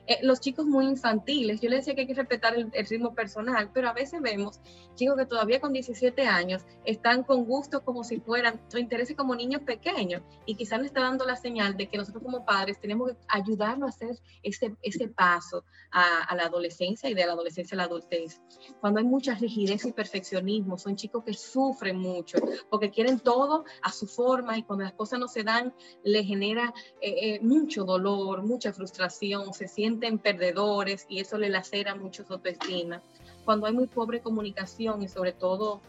[0.10, 3.70] Eh, los chicos muy infantiles, yo les decía que hay que respetar el, ritmo personal,
[3.72, 4.60] pero a veces vemos
[4.96, 9.36] chicos que todavía con 17 años están con gusto como si fueran, o intereses como
[9.36, 13.12] niños pequeños, y quizás nos está dando la señal de que nosotros como padres tenemos
[13.12, 17.76] que ayudarlo a hacer ese, ese paso a, a la adolescencia y de la adolescencia
[17.76, 18.42] a la adultez.
[18.82, 22.40] Cuando hay mucha rigidez y perfeccionismo, son chicos que sufren mucho
[22.72, 25.72] porque quieren todo a su forma y cuando las cosas no se dan,
[26.04, 31.50] les genera eh, eh, mucho dolor, mucha frustración, se sienten en perdedores y eso le
[31.50, 33.02] lacera mucho su autoestima.
[33.46, 35.82] Cuando hay muy pobre comunicación y sobre todo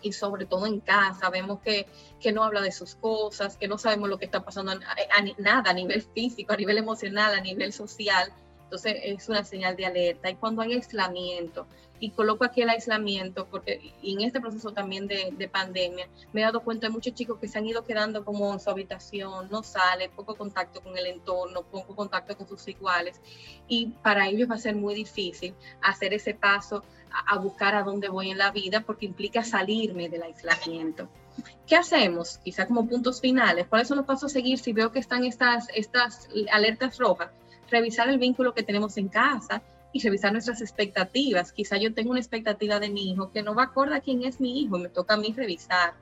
[0.00, 1.86] y sobre todo en casa, vemos que,
[2.20, 4.78] que, no habla de sus cosas, que no sabemos lo que está pasando a,
[5.38, 8.32] nada a nivel físico, a nivel emocional, a nivel social.
[8.68, 10.28] Entonces es una señal de alerta.
[10.28, 11.66] Y cuando hay aislamiento,
[12.00, 16.44] y coloco aquí el aislamiento, porque en este proceso también de, de, pandemia, me he
[16.44, 19.62] dado cuenta de muchos chicos que se han ido quedando como en su habitación, no
[19.62, 23.20] sale, poco contacto con el entorno, poco contacto con sus iguales,
[23.66, 27.82] y para ellos va a ser muy difícil hacer ese paso a, a buscar a
[27.82, 31.08] dónde voy en la vida, porque implica salirme del aislamiento.
[31.66, 32.38] ¿Qué hacemos?
[32.38, 33.66] Quizá como puntos finales.
[33.68, 37.30] ¿Cuáles son los pasos a seguir si veo que están estas, estas alertas rojas?
[37.70, 39.62] Revisar el vínculo que tenemos en casa,
[39.92, 41.52] y revisar nuestras expectativas.
[41.52, 44.40] Quizá yo tengo una expectativa de mi hijo que no va acorde a quién es
[44.40, 45.94] mi hijo, me toca a mí revisar.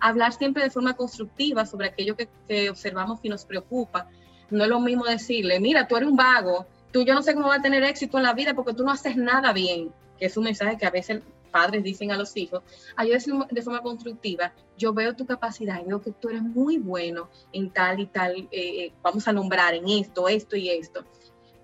[0.00, 4.08] Hablar siempre de forma constructiva sobre aquello que, observamos que nos preocupa.
[4.50, 7.48] No es lo mismo decirle, mira, tú eres un vago, tú yo no sé cómo
[7.48, 10.36] va a tener éxito en la vida porque tú no haces nada bien, que es
[10.36, 12.62] un mensaje que a veces padres dicen a los hijos,
[12.96, 13.18] ayuda
[13.50, 18.00] de forma constructiva, yo veo tu capacidad, veo que tú eres muy bueno en tal
[18.00, 21.04] y tal, eh, eh, vamos a nombrar en esto, esto y esto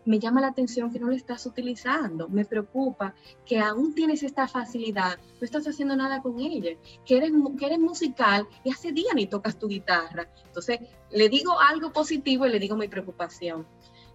[0.07, 3.15] me llama la atención que no lo estás utilizando, me preocupa
[3.45, 6.71] que aún tienes esta facilidad, no estás haciendo nada con ella,
[7.05, 10.29] que eres, que eres musical y hace días ni tocas tu guitarra.
[10.47, 10.79] Entonces,
[11.11, 13.67] le digo algo positivo y le digo mi preocupación.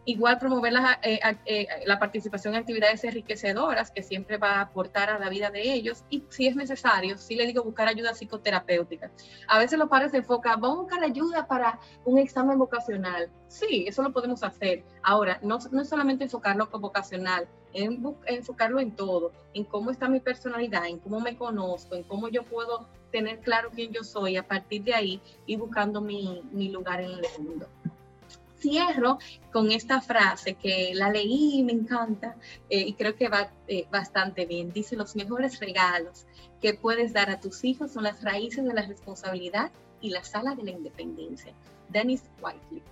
[0.04, 5.12] Igual promover la, eh, eh, la, participación en actividades enriquecedoras que siempre va a aportar
[5.12, 9.12] a la vida de ellos y si es necesario, sí le digo buscar ayuda psicoterapéutica.
[9.47, 13.30] A veces los padres se enfocan, vamos a buscar ayuda para un examen vocacional.
[13.47, 14.84] Sí, eso lo podemos hacer.
[15.04, 17.88] Ahora, no, no es solamente enfocarlo como vocacional, es
[18.26, 22.43] enfocarlo en todo, en cómo está mi personalidad, en cómo me conozco, en cómo yo
[22.43, 27.02] puedo tener claro quién yo soy, a partir de ahí y buscando mi, mi lugar
[27.02, 27.68] en el mundo
[28.62, 29.18] cierro
[29.51, 32.36] con esta frase que la leí y me encanta
[32.70, 34.72] eh, y creo que va eh, bastante bien.
[34.72, 36.26] Dice, los mejores regalos
[36.62, 40.55] que puedes dar a tus hijos son las raíces de la responsabilidad y la sala
[40.55, 41.53] de la independencia.
[41.89, 42.84] Dennis Whiteley.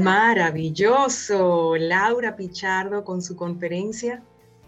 [0.00, 1.76] Maravilloso.
[1.76, 4.22] Laura Pichardo con su conferencia.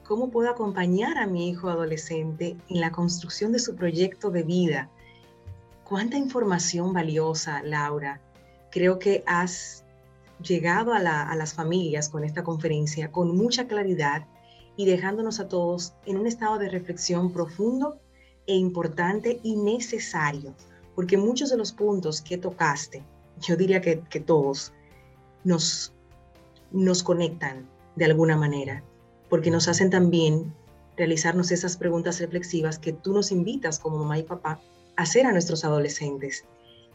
[0.05, 4.91] ¿Cómo puedo acompañar a mi hijo adolescente en la construcción de su proyecto de vida?
[5.85, 8.21] Cuánta información valiosa, Laura.
[8.71, 9.84] Creo que has
[10.43, 14.27] llegado a, las familias con esta conferencia con mucha claridad
[14.77, 18.01] y dejándonos a todos en un estado de reflexión profundo
[18.47, 20.55] e importante y necesario,
[20.95, 23.03] porque muchos de los puntos que tocaste,
[23.41, 24.73] yo diría que, todos,
[25.45, 25.93] nos,
[26.73, 28.83] nos conectan de alguna manera,
[29.29, 30.53] porque nos hacen también
[30.97, 34.61] realizarnos esas preguntas reflexivas que tú nos invitas como mamá y papá
[34.97, 36.45] a hacer a nuestros adolescentes,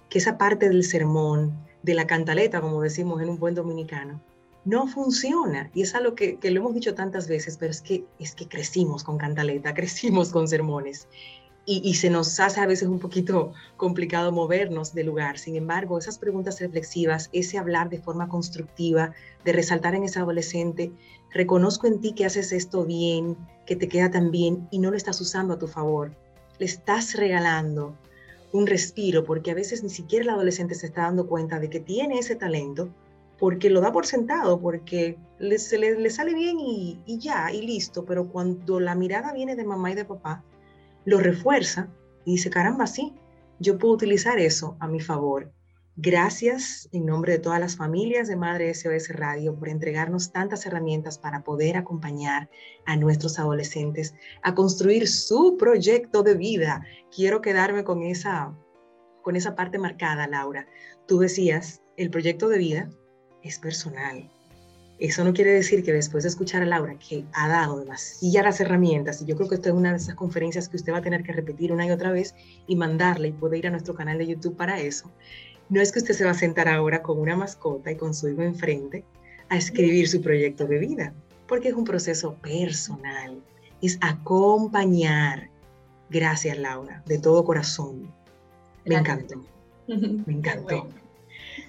[0.10, 1.54] que esa parte del sermón,
[1.84, 4.22] de la cantaleta, como decimos en un buen dominicano,
[4.66, 5.70] no funciona.
[5.74, 8.48] Y es algo que, que, lo hemos dicho tantas veces, pero es que, es que
[8.48, 11.08] crecimos con cantaleta, crecimos con sermones.
[11.66, 15.38] Y, y, se nos hace a veces un poquito complicado movernos de lugar.
[15.38, 19.14] Sin embargo, esas preguntas reflexivas, ese hablar de forma constructiva,
[19.46, 20.92] de resaltar en ese adolescente,
[21.32, 24.98] reconozco en ti que haces esto bien, que te queda tan bien y no lo
[24.98, 26.12] estás usando a tu favor.
[26.58, 27.96] Le estás regalando
[28.52, 31.80] un respiro, porque a veces ni siquiera el adolescente se está dando cuenta de que
[31.80, 32.90] tiene ese talento,
[33.38, 37.62] porque lo da por sentado, porque le, se le, sale bien y, y, ya, y
[37.62, 40.44] listo, pero cuando la mirada viene de mamá y de papá,
[41.06, 41.90] lo refuerza
[42.26, 43.14] y dice, caramba, sí,
[43.60, 45.52] yo puedo utilizar eso a mi favor.
[46.02, 51.18] Gracias en nombre de todas las familias de Madre SOS Radio por entregarnos tantas herramientas
[51.18, 52.50] para poder acompañar
[52.86, 56.86] a nuestros adolescentes a construir su proyecto de vida.
[57.14, 58.56] Quiero quedarme con esa,
[59.24, 60.68] con esa parte marcada, Laura.
[61.06, 62.90] Tú decías, el proyecto de vida
[63.44, 64.32] es personal.
[65.00, 69.22] Eso no quiere decir que después de escuchar a Laura, que ha dado demasiadas herramientas,
[69.22, 71.24] y yo creo que esto es una de esas conferencias que usted va a tener
[71.24, 72.36] que repetir una y otra vez
[72.68, 75.12] y mandarle y puede ir a nuestro canal de YouTube para eso
[75.70, 78.28] no es que usted se va a sentar ahora con una mascota y con su
[78.28, 79.06] hijo enfrente
[79.50, 81.14] a escribir su proyecto de vida,
[81.48, 83.42] porque es un proceso personal,
[83.82, 85.50] es acompañar.
[86.10, 88.12] Gracias, Laura, de todo corazón.
[88.86, 89.44] Me encantó,
[89.88, 90.88] me encantó.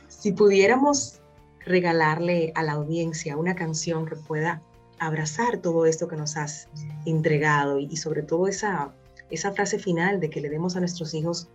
[0.08, 1.20] Si pudiéramos
[1.64, 4.62] regalarle a la audiencia una canción que pueda
[4.98, 6.68] abrazar todo esto que nos has
[7.06, 8.94] entregado y, sobre todo esa,
[9.30, 11.48] esa frase final de que le demos a nuestros hijos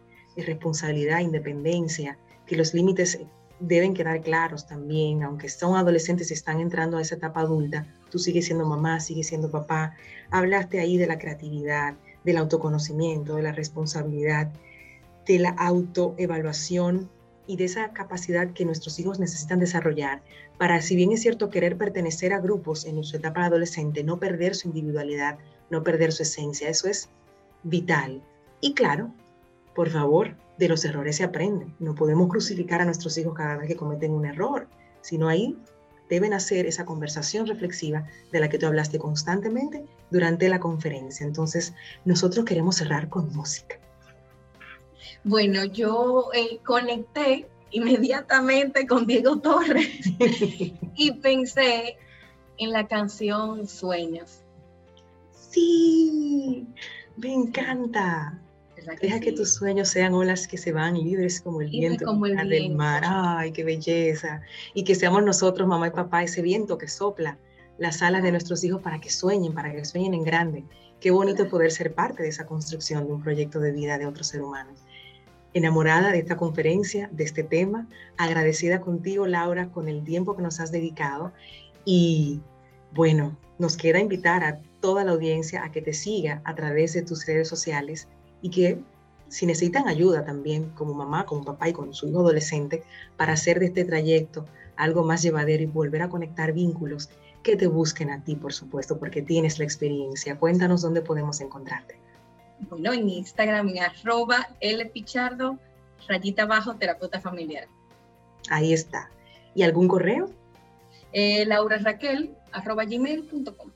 [0.43, 3.19] responsabilidad, independencia, que los límites
[3.59, 8.19] deben quedar claros también, aunque son adolescentes y están entrando a esa etapa adulta, tú
[8.19, 9.95] sigues siendo mamá, sigues siendo papá.
[10.29, 14.51] Hablaste ahí de la creatividad, del autoconocimiento, de la responsabilidad,
[15.25, 17.09] de la autoevaluación
[17.47, 20.21] y de esa capacidad que nuestros hijos necesitan desarrollar
[20.57, 24.55] para, si bien es cierto, querer pertenecer a grupos en su etapa adolescente, no perder
[24.55, 25.37] su individualidad,
[25.69, 26.69] no perder su esencia.
[26.69, 27.09] Eso es
[27.63, 28.21] vital
[28.61, 29.11] Y claro,
[29.75, 31.67] por favor, de los errores se aprende.
[31.79, 34.67] No podemos crucificar a nuestros hijos cada vez que cometen un error,
[35.01, 35.57] sino ahí
[36.09, 41.25] deben hacer esa conversación reflexiva de la que tú hablaste constantemente durante la conferencia.
[41.25, 41.73] Entonces,
[42.05, 43.79] nosotros queremos cerrar con música.
[45.23, 49.89] Bueno, yo eh, conecté inmediatamente con Diego Torres
[50.95, 51.97] y pensé
[52.57, 54.41] en la canción Sueños.
[55.31, 56.67] Sí,
[57.17, 58.39] me encanta.
[59.01, 62.49] Deja que tus sueños sean olas que se van libres como el viento como el
[62.49, 63.03] del mar.
[63.05, 64.41] Ay, qué belleza.
[64.73, 67.37] Y que seamos nosotros, mamá y papá, ese viento que sopla
[67.77, 70.63] las alas de nuestros hijos para que sueñen, para que sueñen en grande.
[70.99, 74.23] Qué bonito poder ser parte de esa construcción de un proyecto de vida de otro
[74.23, 74.71] ser humano.
[75.53, 80.59] Enamorada de esta conferencia, de este tema, agradecida contigo, Laura, con el tiempo que nos
[80.59, 81.33] has dedicado.
[81.85, 82.41] Y
[82.93, 87.01] bueno, nos queda invitar a toda la audiencia a que te siga a través de
[87.01, 88.07] tus redes sociales
[88.41, 88.79] y que
[89.27, 92.83] si necesitan ayuda también como mamá, como papá y con su hijo adolescente
[93.17, 97.09] para hacer de este trayecto algo más llevadero y volver a conectar vínculos,
[97.43, 100.37] que te busquen a ti, por supuesto, porque tienes la experiencia.
[100.37, 101.95] Cuéntanos dónde podemos encontrarte.
[102.69, 105.59] Bueno, en Instagram, en arroba lpichardo,
[106.07, 107.67] rayita abajo, terapeuta familiar.
[108.49, 109.09] Ahí está.
[109.53, 110.29] ¿Y algún correo?
[111.13, 113.71] Eh, Laura Raquel, arroba gmail.com.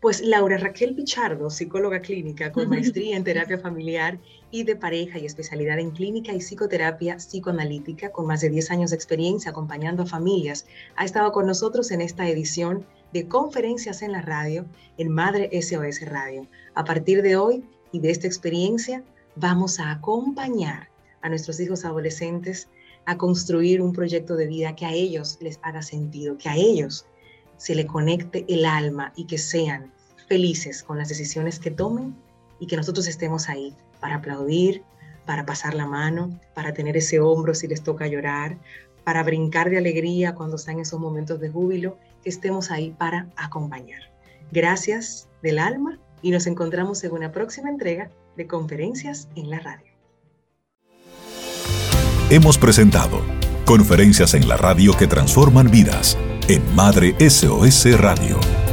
[0.00, 4.18] Pues Laura Raquel Pichardo, psicóloga clínica con maestría en terapia familiar
[4.50, 8.90] y de pareja y especialidad en clínica y psicoterapia psicoanalítica con más de 10 años
[8.90, 10.66] de experiencia acompañando a familias,
[10.96, 12.84] ha estado con nosotros en esta edición
[13.14, 14.66] de conferencias en la radio
[14.98, 16.46] en Madre SOS Radio.
[16.74, 19.02] A partir de hoy y de esta experiencia,
[19.34, 20.90] vamos a acompañar
[21.22, 22.68] a nuestros hijos adolescentes
[23.06, 27.06] a construir un proyecto de vida que a ellos les haga sentido, que a ellos
[27.56, 29.92] se le conecte el alma y que sean
[30.28, 32.14] felices con las decisiones que tomen
[32.58, 34.82] y que nosotros estemos ahí para aplaudir,
[35.24, 38.58] para pasar la mano, para tener ese hombro si les toca llorar,
[39.04, 44.00] para brincar de alegría cuando están esos momentos de júbilo, que estemos ahí para acompañar.
[44.50, 49.92] Gracias del alma y nos encontramos en una próxima entrega de Conferencias en la Radio.
[52.30, 53.20] Hemos presentado
[53.64, 56.16] Conferencias en la Radio que transforman vidas
[56.48, 58.65] en Madre SOS Radio.